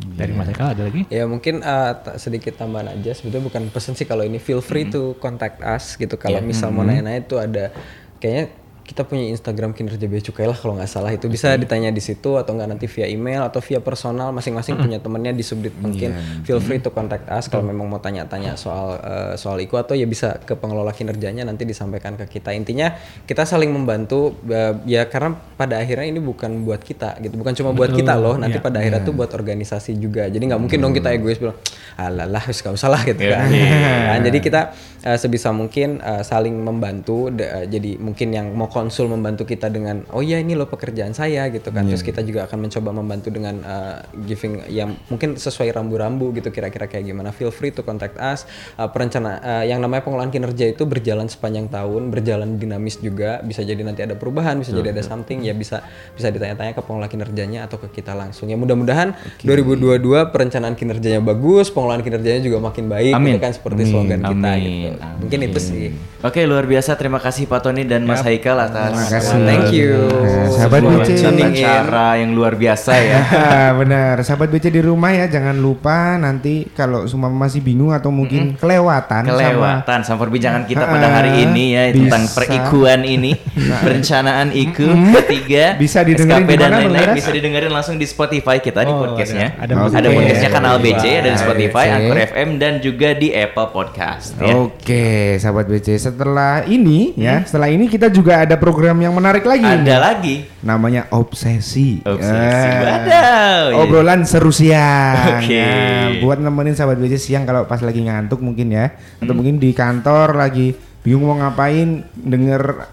[0.00, 1.04] Dari Mas Eka ada lagi?
[1.12, 3.12] Ya mungkin uh, sedikit tambahan aja.
[3.12, 4.40] Sebetulnya bukan pesen sih kalau ini.
[4.40, 6.16] Feel free to contact us gitu.
[6.16, 7.68] Kalau misal mau nanya-nanya itu ada
[8.16, 8.48] kayaknya
[8.90, 11.14] kita punya Instagram kinerja bea cukai lah kalau nggak salah.
[11.14, 14.34] Itu bisa ditanya di situ atau nggak nanti via email atau via personal.
[14.34, 16.10] Masing-masing punya temennya di subdit mungkin
[16.42, 20.10] feel free to contact us kalau memang mau tanya-tanya soal eh, soal itu atau ya
[20.10, 22.50] bisa ke pengelola kinerjanya nanti disampaikan ke kita.
[22.50, 22.98] Intinya
[23.30, 27.38] kita saling membantu eh, ya karena pada akhirnya ini bukan buat kita gitu.
[27.38, 30.26] Bukan cuma buat kita loh nanti pada akhirnya tuh buat organisasi juga.
[30.26, 31.54] Jadi nggak mungkin dong kita egois bilang
[31.94, 33.46] alalah wis gak usah lah gitu kan.
[33.46, 34.60] Nah, jadi kita
[35.06, 40.08] eh, sebisa mungkin eh, saling membantu eh, jadi mungkin yang mau konsul membantu kita dengan
[40.16, 41.84] oh ya ini loh pekerjaan saya gitu kan.
[41.84, 46.88] Terus kita juga akan mencoba membantu dengan eh, giving yang mungkin sesuai rambu-rambu gitu kira-kira
[46.88, 47.28] kayak gimana.
[47.36, 48.48] Feel free to contact us.
[48.80, 53.44] Eh, perencana eh, yang namanya pengelolaan kinerja itu berjalan sepanjang tahun berjalan dinamis juga.
[53.44, 55.84] Bisa jadi nanti ada perubahan bisa jadi ada something ya bisa
[56.16, 58.48] bisa ditanya-tanya ke pengelola kinerjanya atau ke kita langsung.
[58.48, 59.12] Ya mudah-mudahan
[59.44, 63.36] 2022 perencanaan kinerjanya bagus pengelolaan kinerjanya juga makin baik Amin.
[63.36, 64.64] itu kan seperti slogan kita Amin.
[64.64, 64.88] gitu
[65.20, 65.84] mungkin itu sih.
[66.20, 67.00] Oke luar biasa.
[67.00, 69.38] Terima kasih Pak Tony dan Mas Haikal atas Terima kasih.
[69.42, 69.92] Thank you.
[70.06, 71.10] Nah, sahabat BC.
[71.16, 73.20] tata cara yang luar biasa ya.
[73.80, 78.54] Benar, sahabat BC di rumah ya jangan lupa nanti kalau semua masih bingung atau mungkin
[78.54, 82.36] kelewatan, sama Kelewatan sama perbincangan kita pada Ah, hari ini ya tentang bisa.
[82.36, 83.32] perikuan ini,
[83.80, 88.82] perencanaan IKU ketiga, Bisa didengerin SKP di dan lain-lain bisa didengerin langsung di Spotify kita
[88.82, 89.56] di Oh, podcastnya.
[89.56, 90.16] ada- Ada, ada Oke.
[90.16, 91.86] podcastnya kanal BC ada di Spotify.
[91.90, 94.34] Anchor FM dan juga di Apple Podcast.
[94.36, 94.54] Ya.
[94.56, 95.06] Oke,
[95.36, 95.88] sahabat BC.
[95.96, 99.62] Setelah ini ya, setelah ini kita juga ada program yang menarik lagi.
[99.62, 102.00] Ada lagi Namanya obsesi.
[102.00, 102.30] Obsesi.
[102.30, 103.64] Eh, Wadaw.
[103.78, 105.16] Obrolan seru siang.
[105.38, 105.54] Oke.
[105.54, 109.36] Ya, buat nemenin sahabat BC siang kalau pas lagi ngantuk mungkin ya, atau Hmm.
[109.36, 112.88] mungkin di kantor lagi bingung mau ngapain, denger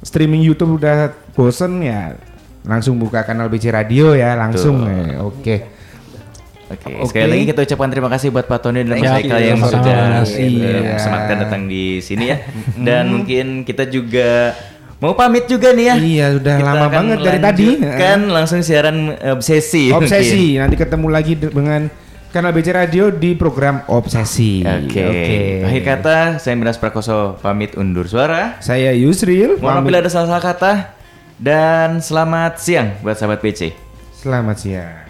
[0.00, 2.14] streaming YouTube udah bosen ya,
[2.62, 4.84] langsung buka kanal BC Radio ya, langsung.
[4.84, 5.18] Ya.
[5.20, 5.56] Oke.
[6.68, 7.08] Oke, Oke.
[7.08, 9.08] sekali lagi kita ucapkan terima kasih buat Pak Tony dan Mas.
[9.08, 11.00] Haikal yang sudah Iya.
[11.00, 12.44] bersemangat datang di sini ya.
[12.92, 14.52] Dan mungkin kita juga
[14.98, 15.94] mau pamit juga nih ya.
[15.96, 17.68] Iya, udah Kita lama banget dari tadi.
[17.78, 19.90] Kan langsung siaran eh, obsesi.
[19.90, 20.06] mungkin.
[20.06, 20.58] Obsesi.
[20.58, 21.86] Nanti ketemu lagi de- dengan
[22.28, 24.60] kanal BC Radio di program Obsesi.
[24.60, 25.64] Oke.
[25.64, 28.60] Akhir kata saya Miras Prakoso pamit undur suara.
[28.60, 29.56] Saya Yusril.
[29.56, 30.72] Mohon bila ada salah-salah kata.
[31.38, 33.70] Dan selamat siang buat sahabat PC.
[34.18, 35.07] Selamat siang.